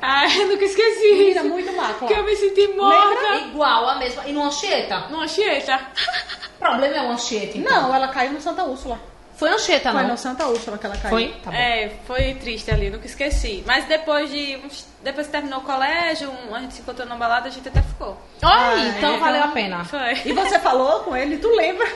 [0.00, 1.48] Ai, eu nunca esqueci Menina, isso.
[1.48, 3.36] muito má, Que eu me senti morta.
[3.36, 4.26] Igual a mesma.
[4.26, 5.08] E no Anchieta?
[5.08, 5.80] Numa chieta.
[6.56, 7.82] O problema é o Anchieta, então.
[7.82, 9.00] Não, ela caiu no Santa Úrsula.
[9.36, 10.08] Foi Anchieta, Foi não?
[10.10, 11.10] no Santa Úrsula que ela caiu.
[11.10, 11.28] Foi?
[11.44, 11.56] Tá bom.
[11.56, 13.62] É, foi triste ali, nunca esqueci.
[13.66, 14.56] Mas depois de.
[14.64, 17.68] uns- Depois que terminou o colégio, um- a gente se encontrou na balada, a gente
[17.68, 18.20] até ficou.
[18.42, 19.18] Olha, Ah, então é.
[19.18, 19.84] valeu a pena.
[19.84, 20.14] Foi.
[20.24, 21.86] E você falou com ele, tu lembra?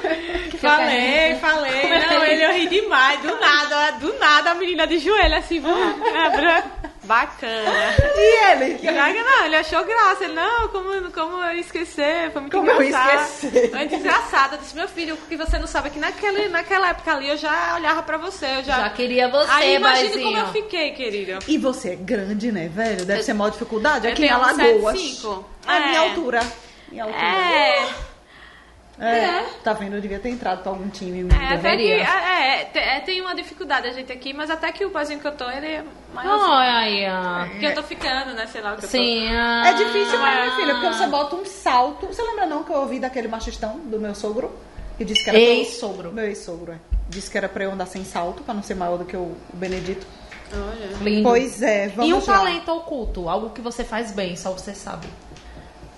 [0.58, 1.88] Falei, falei.
[2.08, 3.20] Não, ele eu ri demais.
[3.20, 6.64] Do nada, do nada a menina de joelho assim, vamos, abra.
[7.02, 7.72] Bacana.
[8.16, 8.74] E ele?
[8.74, 10.24] Graga não, ele achou graça.
[10.24, 12.30] Ele, não, como, como eu esquecer?
[12.30, 13.26] Foi muito Como eu engraçado.
[13.26, 13.70] esquecer?
[13.70, 14.52] Foi engraçado.
[14.54, 17.28] Eu disse, meu filho, o que você não sabe é que naquele, naquela época ali
[17.28, 18.46] eu já olhava pra você.
[18.58, 21.38] Eu já, Já queria você, Aí imagina como eu fiquei, querida.
[21.48, 22.99] E você é grande, né, velho?
[23.04, 24.06] Deve ser maior dificuldade.
[24.06, 24.98] eu Aqui em Alagoas.
[24.98, 25.44] 1,75.
[25.66, 25.88] É, É.
[25.88, 26.40] minha altura.
[26.90, 27.22] Minha altura.
[27.22, 28.10] É.
[29.02, 29.44] É.
[29.64, 29.94] Tá vendo?
[29.94, 31.26] Eu devia ter entrado pra algum time.
[31.32, 34.84] É, até que, é, é, é, tem uma dificuldade a gente aqui, mas até que
[34.84, 36.38] o pazinho que eu tô, ele é maior.
[36.38, 37.58] Olha aí, ó.
[37.58, 38.46] Que eu tô ficando, né?
[38.46, 39.26] Sei lá o que Sim.
[39.28, 40.92] É difícil mesmo, minha filha, porque Ah.
[40.92, 42.06] você bota um salto.
[42.08, 44.54] Você lembra não que eu ouvi daquele machistão do meu sogro?
[44.98, 46.08] Que disse que era Ex-sogro.
[46.08, 46.12] Eu...
[46.12, 46.76] Meu ex-sogro, é.
[47.08, 49.20] Disse que era pra eu andar sem salto, pra não ser maior do que o
[49.52, 50.06] o Benedito.
[50.52, 50.96] Olha.
[51.02, 51.22] Lindo.
[51.28, 52.22] Pois é, vamos E um lá.
[52.38, 55.06] talento oculto, algo que você faz bem, só você sabe.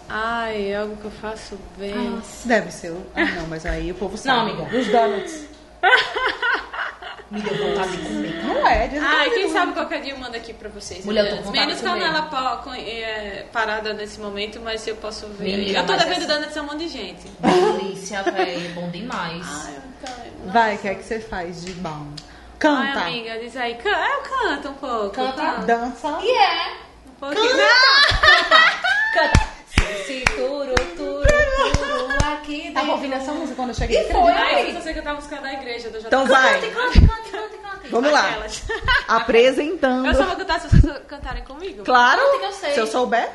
[0.08, 2.20] Ai, é algo que eu faço bem.
[2.44, 2.90] Deve ser.
[2.90, 4.50] o- Ah, não, mas aí o povo Não, sabe.
[4.50, 4.76] amiga.
[4.76, 5.44] Os donuts.
[7.30, 8.44] Me deu vontade de comer.
[8.44, 11.02] Não é, diz Ai, que quem sabe qualquer dia eu mando aqui pra vocês.
[11.02, 11.46] Mulher, eu tô meninas.
[11.46, 11.88] com vontade Menos de
[12.20, 12.30] comer.
[12.30, 15.56] pa- com- é, parada nesse momento, mas eu posso ver.
[15.56, 17.26] Menina, eu tô mas devendo essa- donuts a um monte de gente.
[17.40, 18.74] Delícia, velho.
[18.74, 19.46] Bom demais.
[19.48, 20.06] Ai, eu
[20.46, 20.52] tô...
[20.52, 22.06] Vai, o que é que você faz de bom?
[22.64, 23.00] Ai, Canta.
[23.06, 23.74] amiga, diz aí.
[23.74, 23.90] Can...
[23.90, 25.10] Eu canto um pouco.
[25.10, 25.42] Canta.
[25.42, 26.18] canto Dança.
[26.22, 26.72] E é.
[27.06, 27.56] Um pouquinho.
[29.14, 29.52] Canta.
[30.06, 32.90] Se turu, turu, turu, aqui Tava dentro.
[32.92, 34.00] ouvindo essa música quando eu cheguei.
[34.00, 34.32] E foi?
[34.32, 36.30] Ai, eu só sei que eu tava buscando a igreja do Então JK.
[36.32, 36.60] vai.
[36.60, 37.88] Cante, cante, cante, cante, cante.
[37.90, 38.28] Vamos lá.
[38.28, 38.62] Aquelas.
[39.08, 40.06] Apresentando.
[40.06, 41.84] Eu só vou cantar se vocês cantarem comigo.
[41.84, 42.20] Claro.
[42.22, 42.72] Canta que eu sei.
[42.72, 43.28] Se eu souber.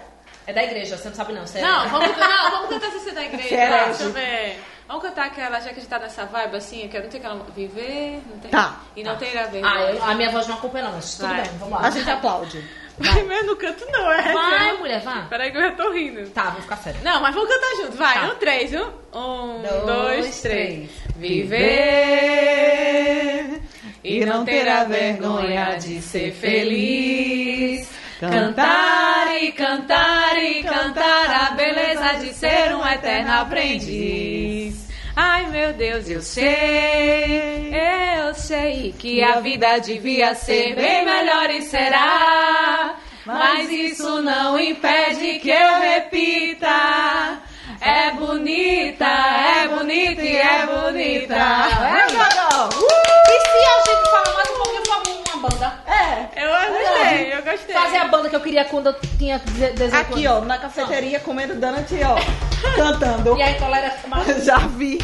[0.45, 1.45] É da igreja, você não sabe não.
[1.45, 3.55] Você Não, vamos, não, vamos cantar se você é da igreja.
[3.55, 3.89] É Tá, herege.
[3.89, 4.63] deixa eu ver.
[4.88, 7.17] Vamos cantar aquela, já que a gente tá nessa vibe assim, eu quero não ter
[7.17, 7.43] aquela.
[7.55, 8.49] Viver, não tem.
[8.51, 8.79] Tá.
[8.95, 9.61] E não ter a ver.
[9.65, 11.41] Ah, eu- a minha voz não acompanha não, mas tudo Vai.
[11.41, 11.88] bem, vamos lá.
[11.88, 12.63] A gente aplaude.
[12.99, 14.33] Vai, mas eu não canto não, é.
[14.33, 15.27] Vai, mulher, vai.
[15.27, 16.27] Peraí que eu já tô rindo.
[16.31, 16.99] Tá, vou ficar sério.
[17.03, 18.13] Não, mas vamos cantar junto, vai.
[18.15, 18.25] Tá.
[18.27, 18.89] Um, três, um.
[19.13, 20.89] Um, Dois, dois, três.
[20.89, 20.89] três.
[22.27, 23.61] Viver
[24.03, 27.88] e não ter a vergonha de ser feliz.
[28.19, 34.88] Cantar e cantar e cantar a beleza de ser um eterno aprendiz.
[35.15, 41.61] Ai meu Deus, eu sei, eu sei que a vida devia ser bem melhor e
[41.61, 42.95] será.
[43.25, 47.39] Mas isso não impede que eu repita.
[47.81, 51.35] É bonita, é bonita e é bonita.
[51.35, 52.69] É, Gogó?
[53.29, 55.76] E se a gente falar mais um pouquinho, forma uma banda?
[55.88, 56.43] É.
[56.43, 57.73] Eu gostei, eu gostei.
[57.75, 61.55] Fazer a banda que eu queria quando eu tinha 18 Aqui, ó, na cafeteria, comendo
[61.55, 62.15] donut, ó.
[62.75, 63.38] Cantando.
[63.38, 64.43] E a intolerância mais...
[64.43, 64.99] Já vi.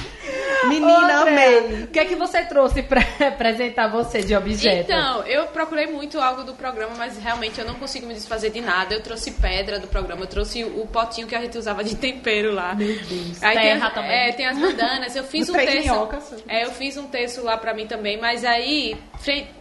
[0.65, 1.21] Menina, Outra.
[1.31, 1.83] amei.
[1.83, 4.89] O que é que você trouxe pra apresentar você de objeto?
[4.91, 8.61] Então, eu procurei muito algo do programa, mas realmente eu não consigo me desfazer de
[8.61, 8.93] nada.
[8.95, 12.53] Eu trouxe pedra do programa, eu trouxe o potinho que a gente usava de tempero
[12.53, 12.73] lá.
[12.75, 13.43] Meu Deus.
[13.43, 14.11] Aí tem, Terra as- também.
[14.11, 15.15] É, tem as bandanas.
[15.15, 15.79] Eu fiz um texto.
[15.81, 16.33] minhocas.
[16.47, 18.95] É, eu fiz um texto lá pra mim também, mas aí,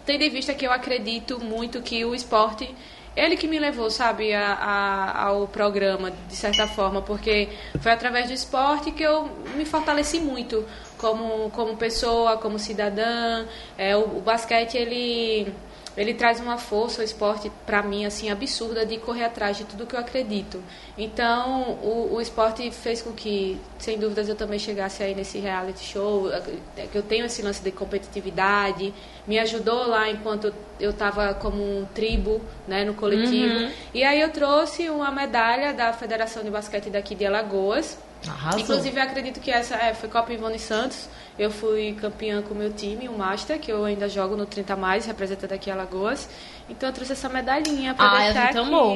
[0.06, 2.74] tendo em vista que eu acredito muito que o esporte.
[3.14, 7.48] Ele que me levou, sabe, a- a- ao programa, de certa forma, porque
[7.80, 10.64] foi através do esporte que eu me fortaleci muito
[10.96, 13.44] como, como pessoa, como cidadã.
[13.76, 15.52] É, o, o basquete, ele,
[15.96, 19.86] ele traz uma força, o esporte, pra mim, assim, absurda de correr atrás de tudo
[19.86, 20.62] que eu acredito.
[20.96, 25.84] Então, o, o esporte fez com que, sem dúvidas, eu também chegasse aí nesse reality
[25.84, 28.92] show, é, que eu tenho esse lance de competitividade,
[29.26, 33.70] me ajudou lá enquanto eu estava como um tribo, né, no coletivo.
[33.92, 38.60] E aí eu trouxe uma medalha da Federação de Basquete daqui de Alagoas, Arrasou.
[38.60, 41.08] Inclusive, eu acredito que essa é, foi Copa Ivone Santos.
[41.38, 44.76] Eu fui campeã com o meu time, o Master, que eu ainda jogo no 30
[44.76, 46.28] mais, representando aqui Alagoas.
[46.68, 48.58] Então eu trouxe essa medalhinha pra Ah, a deixar aqui.
[48.58, 48.92] amou.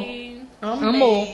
[0.61, 1.28] Amor.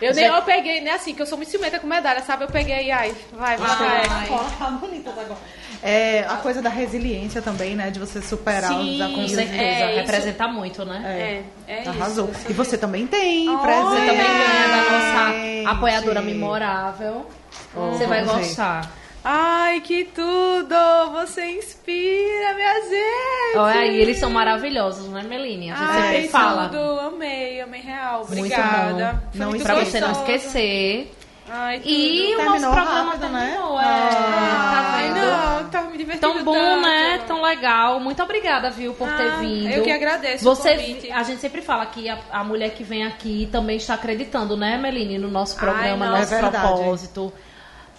[0.00, 2.44] Eu, nem, eu peguei, né, assim, que eu sou muito ciumenta com medalha, sabe?
[2.44, 3.76] Eu peguei, ai, vai, vai,
[4.06, 4.28] vai.
[4.58, 5.38] Tá bonita agora.
[5.82, 7.90] É, a coisa da resiliência também, né?
[7.90, 9.30] De você superar Sim, os Com desafios.
[9.32, 11.44] certeza, É, isso- representa muito, né?
[11.66, 12.30] É, é Arrasou.
[12.30, 12.50] isso.
[12.50, 13.84] E você também tem Oh, presente.
[13.88, 17.26] Você também ganha da nossa apoiadora memorável.
[17.74, 18.34] Você vai gente.
[18.34, 18.90] gostar.
[19.28, 20.76] Ai, que tudo!
[21.14, 23.56] Você inspira, minha gente!
[23.58, 25.72] Olha aí, eles são maravilhosos, né, Meline?
[25.72, 26.68] A gente Ai, sempre fala.
[26.68, 28.18] tudo, amei, amei real.
[28.20, 29.12] Muito Obrigada.
[29.14, 29.30] bom.
[29.32, 30.30] Foi Não muito Pra você não gostoso.
[30.32, 31.12] esquecer.
[31.48, 31.88] Ai, tudo.
[31.90, 33.40] E o nosso Terminou programa rápido, né?
[33.50, 33.80] terminou.
[33.80, 35.26] É, Ah, tá Ai, vendo?
[35.26, 36.80] não, tava me divertindo Tão bom, tanto.
[36.82, 37.18] né?
[37.26, 37.98] Tão legal.
[38.00, 39.68] Muito obrigada, viu, por ter Ah, vindo.
[39.70, 40.70] eu que agradeço Você,
[41.12, 44.76] a gente sempre fala que a, a mulher que vem aqui também está acreditando, né,
[44.76, 46.18] Meline, no nosso Ai, programa, nossa.
[46.20, 46.66] nosso É verdade.
[46.68, 47.32] propósito,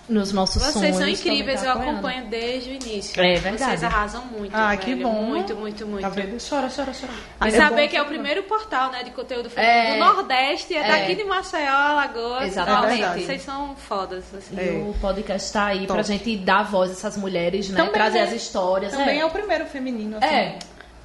[0.09, 0.75] nos nossos sonhos.
[0.75, 3.21] Vocês são incríveis, tá eu acompanho desde o início.
[3.21, 3.57] É verdade.
[3.71, 4.55] Vocês arrasam muito.
[4.55, 4.79] Ah, velho.
[4.81, 5.11] que bom.
[5.23, 6.01] Muito, muito, muito.
[6.01, 6.37] Tá vendo?
[6.39, 7.11] Chora, chora, chora.
[7.13, 9.93] E Ah, é saber bom que é o primeiro portal né, de conteúdo É.
[9.93, 10.87] do Nordeste, é, É.
[10.87, 12.43] daqui de Maceió, Alagoas.
[12.47, 13.01] Exatamente.
[13.01, 14.23] Nossa, Vocês são fodas.
[14.33, 14.55] Assim.
[14.55, 14.71] E É.
[14.89, 15.93] o podcast está aí Top.
[15.93, 17.77] pra gente dar voz a essas mulheres, né?
[17.77, 18.23] Também, Trazer né?
[18.25, 18.91] as histórias.
[18.93, 19.21] Também é.
[19.21, 20.25] é o primeiro feminino, assim.
[20.35, 20.59] É,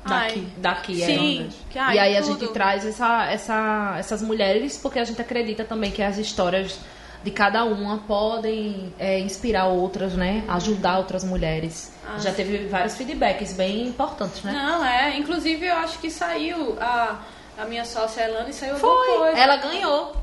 [0.04, 1.06] Ai, daqui, é.
[1.06, 1.48] Sim.
[1.76, 2.40] ai, e aí a tudo.
[2.40, 6.78] gente traz essa, essa, essas mulheres porque a gente acredita também que as histórias
[7.22, 10.44] de cada uma podem é, inspirar outras, né?
[10.48, 11.92] Ajudar outras mulheres.
[12.06, 14.52] Ah, Já teve vários feedbacks bem importantes, né?
[14.52, 15.16] Não, é.
[15.16, 17.20] Inclusive, eu acho que saiu a,
[17.58, 19.38] a minha sócia Elane saiu Foi.
[19.38, 20.16] Ela ganhou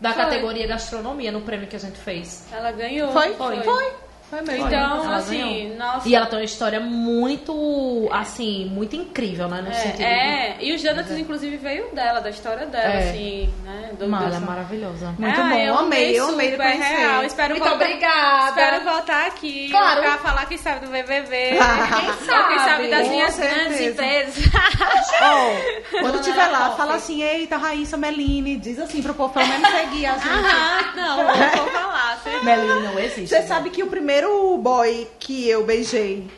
[0.00, 0.22] da Foi.
[0.24, 2.46] categoria gastronomia no prêmio que a gente fez.
[2.52, 3.12] Ela ganhou.
[3.12, 3.34] Foi?
[3.34, 3.62] Foi.
[3.62, 3.92] Foi.
[4.28, 4.66] Foi mesmo.
[4.66, 6.08] Então, assim, nossa.
[6.08, 9.62] E ela tem uma história muito, assim, muito incrível, né?
[9.62, 13.10] No sentido É, é, e os Donuts, inclusive, veio dela, da história dela, É.
[13.10, 13.90] assim, né?
[13.96, 14.12] Do, de...
[14.14, 15.14] Ela é maravilhosa.
[15.18, 16.82] Muito Ah, bom, eu amei, eu amei conhecer.
[16.82, 17.22] real.
[17.24, 18.48] Espero Muito voltar, obrigada.
[18.48, 20.00] Espero voltar aqui Claro.
[20.02, 21.36] pra falar, quem sabe, do BBB.
[21.56, 22.58] Quem Ou quem sabe?
[22.64, 24.44] sabe das minhas grandes empresas.
[25.22, 29.68] Ó, quando tiver lá, fala assim, eita, Raíssa Meline, diz assim pro povo pelo menos
[29.68, 30.26] seguir a gente.
[30.28, 32.18] Ah, não, eu vou falar.
[32.22, 32.40] Você...
[32.44, 33.28] Meline não existe.
[33.28, 33.46] Você né?
[33.46, 34.15] sabe que o primeiro
[34.58, 36.28] boy que eu beijei,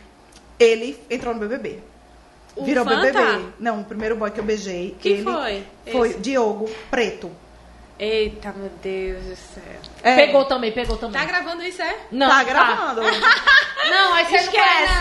[0.58, 1.80] ele entrou no BBB.
[2.56, 3.00] O Virou Fanta?
[3.00, 3.52] BBB.
[3.58, 5.64] Não, o primeiro boy que eu beijei, Quem ele foi?
[5.92, 6.18] foi Esse?
[6.18, 7.30] Diogo Preto.
[7.98, 9.80] Eita, meu Deus do céu.
[10.04, 11.20] É, Pegou também, pegou também.
[11.20, 11.96] Tá gravando isso, é?
[12.12, 13.00] Não, tá gravando.
[13.90, 14.92] Não, aí você Esquece.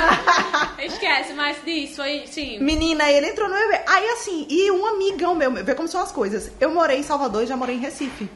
[0.93, 2.59] Esquece, mas disso foi, sim.
[2.59, 3.83] Menina, ele entrou no BBB.
[3.87, 6.51] Aí assim, e um amigão meu, vê como são as coisas.
[6.59, 8.27] Eu morei em Salvador e já morei em Recife.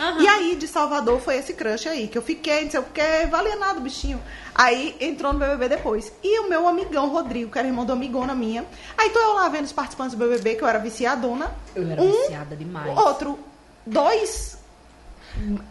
[0.00, 0.22] Aham.
[0.22, 3.26] E aí, de Salvador, foi esse crush aí, que eu fiquei, não sei o que,
[3.30, 4.20] valia nada o bichinho.
[4.54, 6.10] Aí entrou no BBB depois.
[6.24, 8.64] E o meu amigão Rodrigo, que era irmão do amigona minha.
[8.96, 11.52] Aí tô eu lá vendo os participantes do BBB, que eu era viciadona.
[11.76, 12.96] Eu era um, viciada demais.
[12.96, 13.38] Outro,
[13.84, 14.58] dois,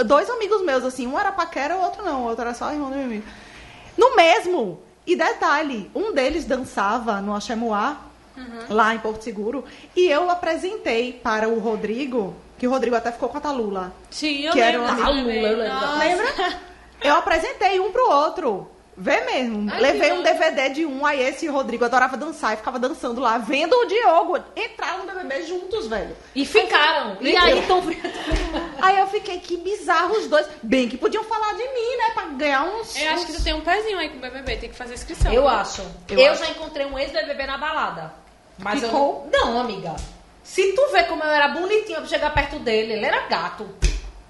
[0.05, 2.89] dois amigos meus, assim, um era paquera, o outro não, o outro era só irmão
[2.89, 3.25] do meu amigo.
[3.97, 7.97] No mesmo, e detalhe, um deles dançava no Axemoá,
[8.69, 9.65] lá em Porto Seguro,
[9.95, 13.91] e eu apresentei para o Rodrigo, que o Rodrigo até ficou com a Talula.
[14.11, 14.91] Sim, eu Que era lembro.
[14.91, 15.27] um desse amigo.
[15.27, 15.45] bebê.
[15.53, 15.97] Eu lembro.
[15.97, 16.59] Lembra?
[17.01, 18.69] Eu apresentei um pro outro.
[19.01, 19.71] Vê mesmo.
[19.71, 20.21] Ai, Levei um.
[20.21, 24.37] DVD de um, aí esse Rodrigo adorava dançar e ficava dançando lá, vendo o Diogo
[24.57, 26.13] entrar no BBB juntos, velho.
[26.35, 27.15] E ficaram.
[27.21, 27.81] E aí, então...
[28.81, 30.45] Aí eu fiquei, que bizarro os dois.
[30.61, 32.09] Bem que podiam falar de mim, né?
[32.13, 32.93] Pra ganhar uns.
[32.97, 35.31] Eu acho que tu tem um pezinho aí com o BBB, tem que fazer inscrição.
[35.31, 35.81] Eu acho.
[36.09, 36.43] Eu Eu, acho.
[36.43, 38.13] já encontrei um ex-BBB na balada.
[38.57, 39.29] Mas Ficou?
[39.31, 39.39] eu...
[39.39, 39.95] Não, amiga.
[40.49, 43.69] Se tu vê como eu era bonitinha pra chegar perto dele, ele era gato.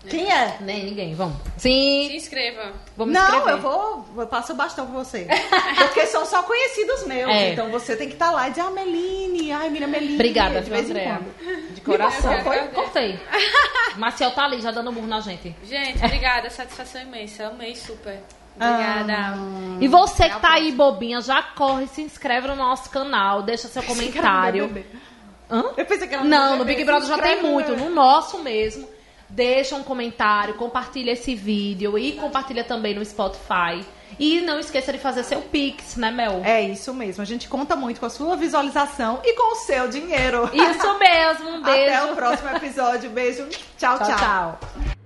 [0.05, 0.57] Quem é?
[0.59, 1.37] Nem ninguém, vamos.
[1.55, 2.07] Sim.
[2.09, 2.73] Se inscreva.
[2.97, 3.51] Vamos não, escrever.
[3.51, 4.05] eu vou.
[4.17, 5.25] Eu passo o bastão pra você.
[5.79, 7.31] Porque são só conhecidos meus.
[7.31, 7.53] É.
[7.53, 10.15] Então você tem que estar lá e dizer, ah, Meline, ai, mira Meline.
[10.15, 11.21] Obrigada, de vez em Andréa?
[11.37, 11.73] quando.
[11.73, 12.43] De coração.
[12.43, 12.67] Foi?
[12.67, 13.17] Cortei.
[13.95, 15.55] Marcial tá ali, já dando burro na gente.
[15.63, 17.47] Gente, obrigada, satisfação imensa.
[17.47, 18.19] Amei super.
[18.57, 19.37] Obrigada.
[19.79, 23.81] E você que tá aí, bobinha, já corre, se inscreve no nosso canal, deixa seu
[23.83, 24.67] comentário.
[24.67, 25.08] BBB.
[25.49, 25.63] Hã?
[25.77, 28.87] Eu pensei que era Não, no Big Brother já tem muito, no- no nosso mesmo.
[29.31, 33.85] Deixa um comentário, compartilha esse vídeo e compartilha também no Spotify.
[34.19, 36.41] E não esqueça de fazer seu Pix, né, Mel?
[36.43, 37.21] É isso mesmo.
[37.21, 40.49] A gente conta muito com a sua visualização e com o seu dinheiro.
[40.51, 41.93] Isso mesmo, um beijo.
[41.93, 43.09] Até o próximo episódio.
[43.11, 43.47] Beijo.
[43.77, 43.97] tchau.
[43.99, 44.07] tchau.
[44.07, 44.17] tchau.
[44.17, 44.98] tchau.